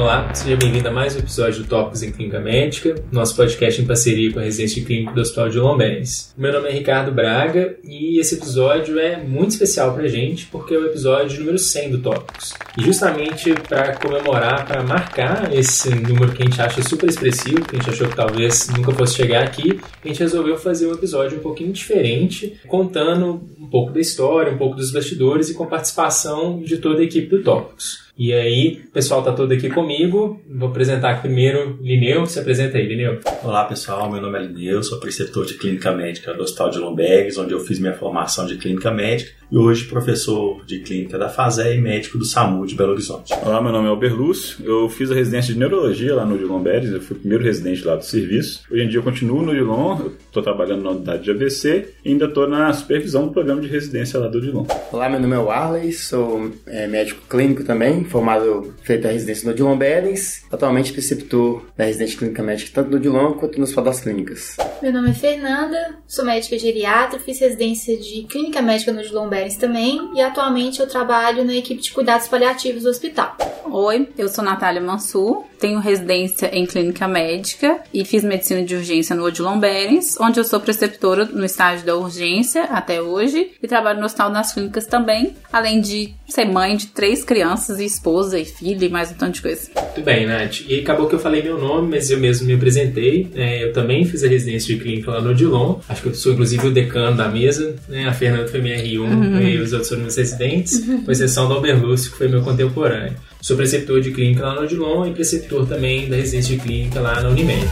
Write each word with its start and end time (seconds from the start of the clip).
Olá, 0.00 0.32
seja 0.32 0.56
bem-vindo 0.56 0.88
a 0.88 0.90
mais 0.90 1.14
um 1.14 1.18
episódio 1.18 1.62
do 1.62 1.68
Tópicos 1.68 2.02
em 2.02 2.10
Clínica 2.10 2.40
Médica, 2.40 2.94
nosso 3.12 3.36
podcast 3.36 3.82
em 3.82 3.86
parceria 3.86 4.32
com 4.32 4.38
a 4.38 4.42
Residência 4.42 4.82
Clínica 4.82 5.12
do 5.12 5.20
Hospital 5.20 5.50
de 5.50 5.58
Lomberes. 5.58 6.34
Meu 6.38 6.50
nome 6.50 6.70
é 6.70 6.72
Ricardo 6.72 7.12
Braga 7.12 7.76
e 7.84 8.18
esse 8.18 8.36
episódio 8.36 8.98
é 8.98 9.18
muito 9.18 9.50
especial 9.50 9.92
pra 9.92 10.08
gente 10.08 10.46
porque 10.46 10.72
é 10.72 10.78
o 10.78 10.86
episódio 10.86 11.40
número 11.40 11.58
100 11.58 11.90
do 11.90 11.98
Tópicos. 11.98 12.54
E 12.78 12.82
justamente 12.82 13.52
para 13.68 13.94
comemorar, 13.96 14.66
para 14.66 14.82
marcar 14.82 15.52
esse 15.52 15.90
número 15.90 16.32
que 16.32 16.44
a 16.44 16.46
gente 16.46 16.62
acha 16.62 16.82
super 16.82 17.10
expressivo, 17.10 17.66
que 17.66 17.76
a 17.76 17.78
gente 17.78 17.90
achou 17.90 18.08
que 18.08 18.16
talvez 18.16 18.70
nunca 18.70 18.92
fosse 18.92 19.16
chegar 19.16 19.44
aqui, 19.44 19.78
a 20.02 20.08
gente 20.08 20.20
resolveu 20.20 20.56
fazer 20.56 20.86
um 20.86 20.94
episódio 20.94 21.36
um 21.36 21.42
pouquinho 21.42 21.72
diferente, 21.72 22.58
contando 22.66 23.46
um 23.58 23.68
pouco 23.68 23.92
da 23.92 24.00
história, 24.00 24.50
um 24.50 24.56
pouco 24.56 24.76
dos 24.76 24.90
bastidores 24.90 25.50
e 25.50 25.54
com 25.54 25.66
participação 25.66 26.62
de 26.62 26.78
toda 26.78 27.02
a 27.02 27.04
equipe 27.04 27.28
do 27.28 27.42
Tópicos. 27.42 28.08
E 28.20 28.34
aí, 28.34 28.82
o 28.86 28.90
pessoal 28.90 29.22
tá 29.22 29.32
todo 29.32 29.50
aqui 29.50 29.70
comigo. 29.70 30.38
Vou 30.46 30.68
apresentar 30.68 31.22
primeiro 31.22 31.78
Lineu. 31.80 32.26
Se 32.26 32.38
apresenta 32.38 32.76
aí, 32.76 32.86
Lineu. 32.86 33.18
Olá, 33.42 33.64
pessoal. 33.64 34.12
Meu 34.12 34.20
nome 34.20 34.38
é 34.38 34.42
Lineu, 34.42 34.82
sou 34.82 35.00
preceptor 35.00 35.46
de 35.46 35.54
Clínica 35.54 35.90
Médica 35.90 36.34
do 36.34 36.42
Hospital 36.42 36.68
de 36.68 36.78
Lombegues, 36.80 37.38
onde 37.38 37.54
eu 37.54 37.60
fiz 37.60 37.78
minha 37.78 37.94
formação 37.94 38.44
de 38.44 38.58
Clínica 38.58 38.90
Médica 38.90 39.39
e 39.50 39.56
hoje 39.56 39.86
professor 39.86 40.64
de 40.64 40.78
Clínica 40.78 41.18
da 41.18 41.28
FASE 41.28 41.62
e 41.62 41.80
médico 41.80 42.16
do 42.16 42.24
SAMU 42.24 42.64
de 42.66 42.76
Belo 42.76 42.92
Horizonte. 42.92 43.32
Olá, 43.44 43.60
meu 43.60 43.72
nome 43.72 43.86
é 43.86 43.90
Alber 43.90 44.14
Lúcio. 44.14 44.64
Eu 44.64 44.88
fiz 44.88 45.10
a 45.10 45.14
residência 45.14 45.52
de 45.52 45.58
Neurologia 45.58 46.14
lá 46.14 46.24
no 46.24 46.38
de 46.38 46.44
Lomberes, 46.44 46.92
eu 46.92 47.00
fui 47.00 47.16
o 47.16 47.20
primeiro 47.20 47.42
residente 47.42 47.84
lá 47.84 47.96
do 47.96 48.04
serviço. 48.04 48.62
Hoje 48.70 48.84
em 48.84 48.88
dia 48.88 48.98
eu 48.98 49.02
continuo 49.02 49.42
no 49.42 49.52
Dilon, 49.52 50.10
estou 50.20 50.42
trabalhando 50.42 50.82
na 50.82 50.90
unidade 50.90 51.24
de 51.24 51.30
AVC 51.32 51.94
e 52.04 52.10
ainda 52.10 52.26
estou 52.26 52.48
na 52.48 52.72
supervisão 52.72 53.26
do 53.26 53.32
programa 53.32 53.60
de 53.60 53.66
residência 53.66 54.20
lá 54.20 54.28
do 54.28 54.40
Dilon. 54.40 54.66
Olá, 54.92 55.08
meu 55.08 55.18
nome 55.18 55.34
é 55.34 55.38
Warley, 55.38 55.92
sou 55.92 56.52
é, 56.66 56.86
médico 56.86 57.22
clínico 57.28 57.64
também, 57.64 58.04
formado, 58.04 58.72
feito 58.82 59.08
a 59.08 59.10
residência 59.10 59.48
no 59.48 59.54
Dilon 59.54 59.76
Berens, 59.76 60.44
atualmente 60.50 60.92
preceptor 60.92 61.64
da 61.76 61.84
residência 61.84 62.18
clínica 62.18 62.42
médica 62.42 62.70
tanto 62.74 62.90
no 62.90 63.00
Dilon 63.00 63.32
quanto 63.32 63.58
nos 63.58 63.74
das 63.80 64.00
clínicas. 64.00 64.56
Meu 64.82 64.92
nome 64.92 65.10
é 65.10 65.14
Fernanda, 65.14 65.96
sou 66.06 66.24
médica 66.24 66.58
geriatra, 66.58 67.18
fiz 67.18 67.40
residência 67.40 67.96
de 67.96 68.24
clínica 68.24 68.60
médica 68.60 68.92
no 68.92 69.02
Dilon 69.02 69.28
Berens 69.40 69.56
também 69.56 70.10
e 70.14 70.20
atualmente 70.20 70.80
eu 70.80 70.88
trabalho 70.88 71.44
na 71.44 71.54
equipe 71.54 71.80
de 71.80 71.92
cuidados 71.92 72.28
paliativos 72.28 72.82
do 72.82 72.90
hospital. 72.90 73.36
Oi, 73.64 74.08
eu 74.18 74.28
sou 74.28 74.44
Natália 74.44 74.80
Mansur, 74.80 75.44
tenho 75.60 75.78
residência 75.78 76.46
em 76.52 76.64
clínica 76.64 77.06
médica 77.06 77.80
e 77.92 78.04
fiz 78.04 78.24
medicina 78.24 78.62
de 78.62 78.74
urgência 78.74 79.14
no 79.14 79.24
Odilon 79.24 79.60
Berens, 79.60 80.18
onde 80.18 80.40
eu 80.40 80.44
sou 80.44 80.58
preceptora 80.58 81.26
no 81.26 81.44
estágio 81.44 81.84
da 81.84 81.94
urgência 81.94 82.64
até 82.64 83.02
hoje 83.02 83.50
e 83.62 83.68
trabalho 83.68 84.00
no 84.00 84.06
Hospital 84.06 84.32
das 84.32 84.52
Clínicas 84.52 84.86
também, 84.86 85.34
além 85.52 85.80
de 85.80 86.14
ser 86.26 86.46
mãe 86.46 86.76
de 86.76 86.86
três 86.86 87.24
crianças 87.24 87.78
e 87.78 87.84
esposa 87.84 88.38
e 88.38 88.44
filha 88.44 88.86
e 88.86 88.88
mais 88.88 89.10
um 89.10 89.14
tanto 89.14 89.34
de 89.34 89.42
coisa. 89.42 89.70
Muito 89.74 90.02
bem, 90.02 90.26
Nath. 90.26 90.60
E 90.66 90.80
acabou 90.80 91.08
que 91.08 91.14
eu 91.14 91.18
falei 91.18 91.42
meu 91.42 91.58
nome, 91.58 91.88
mas 91.90 92.10
eu 92.10 92.18
mesmo 92.18 92.46
me 92.46 92.54
apresentei. 92.54 93.28
É, 93.34 93.64
eu 93.64 93.72
também 93.72 94.04
fiz 94.04 94.24
a 94.24 94.28
residência 94.28 94.74
de 94.74 94.80
clínica 94.80 95.10
lá 95.10 95.20
no 95.20 95.30
Odilon. 95.30 95.80
Acho 95.88 96.02
que 96.02 96.08
eu 96.08 96.14
sou 96.14 96.32
inclusive 96.32 96.68
o 96.68 96.72
decano 96.72 97.16
da 97.16 97.28
mesa. 97.28 97.74
Né? 97.88 98.08
A 98.08 98.12
Fernanda 98.12 98.48
foi 98.48 98.60
minha 98.60 98.76
R1 98.76 99.00
uhum. 99.00 99.40
e 99.40 99.58
os 99.58 99.72
outros 99.72 99.88
foram 99.88 100.02
meus 100.02 100.16
residentes, 100.16 100.86
uhum. 100.86 101.02
com 101.02 101.12
exceção 101.12 101.48
do 101.48 101.54
Alberlúcio, 101.54 102.12
que 102.12 102.16
foi 102.16 102.28
meu 102.28 102.42
contemporâneo. 102.42 103.16
Sou 103.40 103.56
preceptor 103.56 104.00
de 104.00 104.10
clínica 104.10 104.44
lá 104.44 104.54
no 104.54 104.62
Odilon 104.62 105.06
e 105.06 105.12
preceptor 105.12 105.49
também 105.66 106.08
da 106.08 106.16
residência 106.16 106.58
clínica 106.58 107.00
lá 107.00 107.20
na 107.20 107.28
Unimed. 107.28 107.68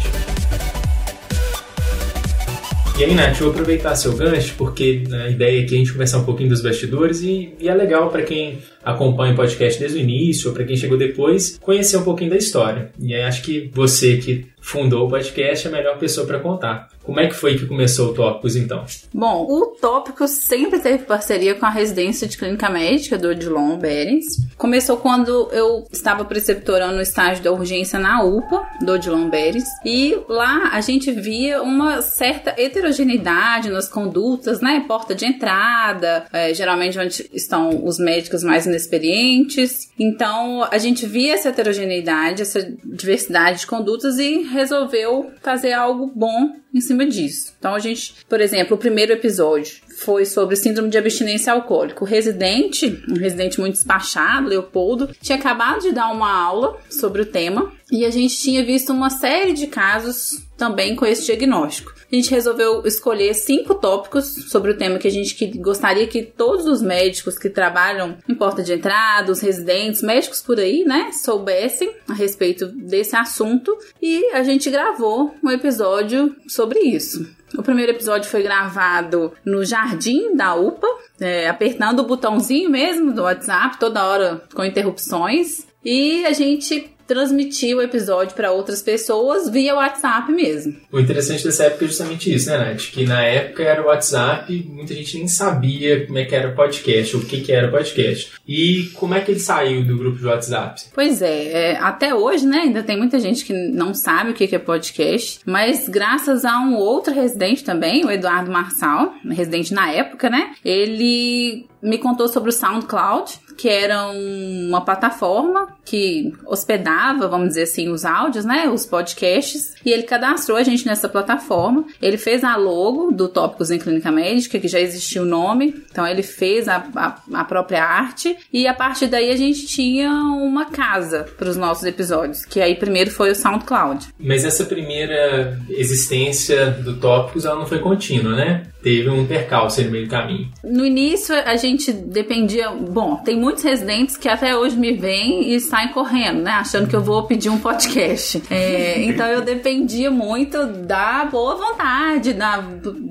E 2.98 3.04
aí, 3.04 3.14
Nath, 3.14 3.38
vou 3.38 3.50
aproveitar 3.50 3.94
seu 3.94 4.12
gancho, 4.16 4.54
porque 4.58 5.04
a 5.12 5.30
ideia 5.30 5.62
aqui 5.62 5.72
é 5.72 5.76
a 5.76 5.78
gente 5.78 5.92
conversar 5.92 6.18
um 6.18 6.24
pouquinho 6.24 6.48
dos 6.48 6.60
bastidores 6.60 7.22
e, 7.22 7.54
e 7.60 7.68
é 7.68 7.74
legal 7.74 8.10
para 8.10 8.22
quem 8.22 8.58
acompanha 8.82 9.34
o 9.34 9.36
podcast 9.36 9.78
desde 9.78 9.98
o 9.98 10.00
início, 10.00 10.48
ou 10.48 10.54
para 10.54 10.64
quem 10.64 10.76
chegou 10.76 10.98
depois, 10.98 11.56
conhecer 11.58 11.96
um 11.96 12.02
pouquinho 12.02 12.30
da 12.30 12.36
história. 12.36 12.90
E 12.98 13.14
aí 13.14 13.22
acho 13.22 13.42
que 13.42 13.70
você 13.72 14.16
que 14.16 14.46
fundou 14.60 15.06
o 15.06 15.08
podcast 15.08 15.68
é 15.68 15.70
a 15.70 15.72
melhor 15.72 15.96
pessoa 15.96 16.26
para 16.26 16.40
contar. 16.40 16.88
Como 17.08 17.20
é 17.20 17.26
que 17.26 17.34
foi 17.34 17.56
que 17.56 17.64
começou 17.64 18.10
o 18.10 18.14
Tópicos, 18.14 18.54
então? 18.54 18.84
Bom, 19.14 19.46
o 19.48 19.68
Tópicos 19.80 20.30
sempre 20.30 20.78
teve 20.78 21.04
parceria 21.04 21.54
com 21.54 21.64
a 21.64 21.70
residência 21.70 22.28
de 22.28 22.36
clínica 22.36 22.68
médica 22.68 23.16
do 23.16 23.28
Odilon 23.28 23.78
Berens. 23.78 24.26
Começou 24.58 24.98
quando 24.98 25.48
eu 25.50 25.86
estava 25.90 26.22
preceptorando 26.26 26.98
o 26.98 27.00
estágio 27.00 27.42
da 27.42 27.50
urgência 27.50 27.98
na 27.98 28.22
UPA 28.22 28.62
do 28.82 28.92
Odilon 28.92 29.30
Berens. 29.30 29.64
E 29.86 30.18
lá 30.28 30.68
a 30.70 30.82
gente 30.82 31.10
via 31.10 31.62
uma 31.62 32.02
certa 32.02 32.50
heterogeneidade 32.58 33.70
nas 33.70 33.88
condutas, 33.88 34.60
né? 34.60 34.84
Porta 34.86 35.14
de 35.14 35.24
entrada, 35.24 36.26
é, 36.30 36.52
geralmente 36.52 36.98
onde 36.98 37.26
estão 37.32 37.86
os 37.86 37.98
médicos 37.98 38.42
mais 38.42 38.66
inexperientes. 38.66 39.90
Então 39.98 40.62
a 40.70 40.76
gente 40.76 41.06
via 41.06 41.32
essa 41.32 41.48
heterogeneidade, 41.48 42.42
essa 42.42 42.70
diversidade 42.84 43.60
de 43.60 43.66
condutas 43.66 44.18
e 44.18 44.42
resolveu 44.42 45.30
fazer 45.40 45.72
algo 45.72 46.12
bom 46.14 46.58
em 46.74 46.80
cima 46.80 47.06
disso. 47.06 47.54
Então 47.58 47.74
a 47.74 47.78
gente, 47.78 48.14
por 48.28 48.40
exemplo, 48.40 48.76
o 48.76 48.78
primeiro 48.78 49.12
episódio 49.12 49.76
foi 49.98 50.24
sobre 50.24 50.56
síndrome 50.56 50.90
de 50.90 50.98
abstinência 50.98 51.52
alcoólica. 51.52 52.04
O 52.04 52.06
residente, 52.06 53.02
um 53.08 53.16
residente 53.16 53.58
muito 53.58 53.74
despachado, 53.74 54.48
Leopoldo, 54.48 55.10
tinha 55.20 55.38
acabado 55.38 55.82
de 55.82 55.92
dar 55.92 56.10
uma 56.12 56.32
aula 56.32 56.78
sobre 56.90 57.22
o 57.22 57.26
tema 57.26 57.72
e 57.90 58.04
a 58.04 58.10
gente 58.10 58.36
tinha 58.38 58.64
visto 58.64 58.92
uma 58.92 59.10
série 59.10 59.52
de 59.52 59.66
casos 59.66 60.47
também 60.58 60.96
com 60.96 61.06
esse 61.06 61.24
diagnóstico. 61.24 61.94
A 62.10 62.14
gente 62.14 62.30
resolveu 62.30 62.84
escolher 62.84 63.32
cinco 63.32 63.74
tópicos 63.76 64.50
sobre 64.50 64.72
o 64.72 64.76
tema 64.76 64.98
que 64.98 65.06
a 65.06 65.10
gente 65.10 65.46
gostaria 65.58 66.06
que 66.06 66.22
todos 66.22 66.66
os 66.66 66.82
médicos 66.82 67.38
que 67.38 67.48
trabalham 67.48 68.18
em 68.28 68.34
porta 68.34 68.62
de 68.62 68.72
entrada, 68.72 69.30
os 69.30 69.40
residentes, 69.40 70.02
médicos 70.02 70.42
por 70.42 70.58
aí, 70.58 70.84
né, 70.84 71.12
soubessem 71.12 71.90
a 72.08 72.12
respeito 72.12 72.66
desse 72.66 73.14
assunto 73.14 73.76
e 74.02 74.32
a 74.32 74.42
gente 74.42 74.68
gravou 74.68 75.34
um 75.42 75.50
episódio 75.50 76.34
sobre 76.48 76.80
isso. 76.80 77.38
O 77.56 77.62
primeiro 77.62 77.92
episódio 77.92 78.28
foi 78.28 78.42
gravado 78.42 79.32
no 79.44 79.64
jardim 79.64 80.34
da 80.34 80.54
UPA, 80.54 80.86
é, 81.20 81.48
apertando 81.48 82.00
o 82.00 82.06
botãozinho 82.06 82.68
mesmo 82.68 83.12
do 83.12 83.22
WhatsApp, 83.22 83.78
toda 83.78 84.06
hora 84.06 84.42
com 84.54 84.64
interrupções. 84.64 85.66
E 85.82 86.26
a 86.26 86.32
gente 86.32 86.90
transmitir 87.08 87.74
o 87.74 87.80
episódio 87.80 88.36
para 88.36 88.52
outras 88.52 88.82
pessoas 88.82 89.48
via 89.48 89.74
WhatsApp 89.74 90.30
mesmo. 90.30 90.76
O 90.92 91.00
interessante 91.00 91.42
dessa 91.42 91.64
época 91.64 91.86
é 91.86 91.88
justamente 91.88 92.32
isso, 92.32 92.50
né, 92.50 92.58
Nath? 92.58 92.90
Que 92.92 93.06
na 93.06 93.22
época 93.24 93.62
era 93.62 93.82
o 93.82 93.86
WhatsApp, 93.86 94.52
muita 94.68 94.94
gente 94.94 95.16
nem 95.16 95.26
sabia 95.26 96.06
como 96.06 96.18
é 96.18 96.26
que 96.26 96.34
era 96.34 96.52
podcast, 96.52 97.16
o 97.16 97.24
que, 97.24 97.40
que 97.40 97.50
era 97.50 97.70
podcast. 97.70 98.32
E 98.46 98.90
como 98.94 99.14
é 99.14 99.20
que 99.20 99.30
ele 99.30 99.40
saiu 99.40 99.82
do 99.84 99.96
grupo 99.96 100.18
de 100.18 100.26
WhatsApp? 100.26 100.82
Pois 100.94 101.22
é, 101.22 101.72
é 101.72 101.76
até 101.78 102.14
hoje, 102.14 102.46
né, 102.46 102.58
ainda 102.58 102.82
tem 102.82 102.98
muita 102.98 103.18
gente 103.18 103.44
que 103.44 103.54
não 103.54 103.94
sabe 103.94 104.30
o 104.30 104.34
que, 104.34 104.46
que 104.46 104.56
é 104.56 104.58
podcast, 104.58 105.40
mas 105.46 105.88
graças 105.88 106.44
a 106.44 106.60
um 106.60 106.76
outro 106.76 107.14
residente 107.14 107.64
também, 107.64 108.04
o 108.04 108.10
Eduardo 108.10 108.50
Marçal, 108.50 109.14
residente 109.24 109.72
na 109.72 109.90
época, 109.90 110.28
né, 110.28 110.52
ele 110.62 111.66
me 111.82 111.96
contou 111.96 112.28
sobre 112.28 112.50
o 112.50 112.52
SoundCloud, 112.52 113.32
que 113.58 113.68
era 113.68 114.06
uma 114.08 114.80
plataforma 114.80 115.66
que 115.84 116.32
hospedava, 116.46 117.26
vamos 117.26 117.48
dizer 117.48 117.62
assim, 117.62 117.88
os 117.88 118.04
áudios, 118.04 118.44
né, 118.44 118.68
os 118.68 118.86
podcasts, 118.86 119.74
e 119.84 119.90
ele 119.90 120.04
cadastrou 120.04 120.56
a 120.56 120.62
gente 120.62 120.86
nessa 120.86 121.08
plataforma. 121.08 121.84
Ele 122.00 122.16
fez 122.16 122.44
a 122.44 122.54
logo 122.56 123.10
do 123.10 123.28
Tópicos 123.28 123.70
em 123.70 123.78
Clínica 123.78 124.12
Médica, 124.12 124.60
que 124.60 124.68
já 124.68 124.78
existia 124.78 125.22
o 125.22 125.24
nome, 125.24 125.74
então 125.90 126.06
ele 126.06 126.22
fez 126.22 126.68
a, 126.68 126.86
a, 126.94 127.18
a 127.40 127.44
própria 127.44 127.82
arte, 127.82 128.36
e 128.52 128.66
a 128.66 128.74
partir 128.74 129.08
daí 129.08 129.30
a 129.30 129.36
gente 129.36 129.66
tinha 129.66 130.10
uma 130.10 130.66
casa 130.66 131.26
para 131.36 131.48
os 131.48 131.56
nossos 131.56 131.84
episódios, 131.84 132.44
que 132.44 132.60
aí 132.60 132.76
primeiro 132.76 133.10
foi 133.10 133.30
o 133.30 133.34
SoundCloud. 133.34 134.08
Mas 134.20 134.44
essa 134.44 134.64
primeira 134.64 135.58
existência 135.70 136.70
do 136.70 136.96
Tópicos, 136.96 137.44
ela 137.44 137.56
não 137.56 137.66
foi 137.66 137.80
contínua, 137.80 138.36
né? 138.36 138.66
Teve 138.82 139.08
um 139.10 139.26
percalço 139.26 139.82
no 139.82 139.90
meio 139.90 140.04
do 140.04 140.10
caminho. 140.10 140.48
No 140.62 140.86
início 140.86 141.34
a 141.34 141.56
gente 141.56 141.92
dependia, 141.92 142.70
bom, 142.70 143.16
tem 143.16 143.36
muitos 143.48 143.64
residentes 143.64 144.14
que 144.14 144.28
até 144.28 144.54
hoje 144.54 144.76
me 144.76 144.92
vêm 144.92 145.54
e 145.54 145.58
saem 145.58 145.88
correndo, 145.88 146.42
né? 146.42 146.50
Achando 146.50 146.86
que 146.86 146.94
eu 146.94 147.00
vou 147.00 147.22
pedir 147.22 147.48
um 147.48 147.58
podcast. 147.58 148.42
É, 148.58 149.02
então 149.04 149.26
eu 149.26 149.42
dependia 149.42 150.10
muito 150.10 150.66
da 150.66 151.24
boa 151.24 151.54
vontade, 151.54 152.32
da, 152.32 152.60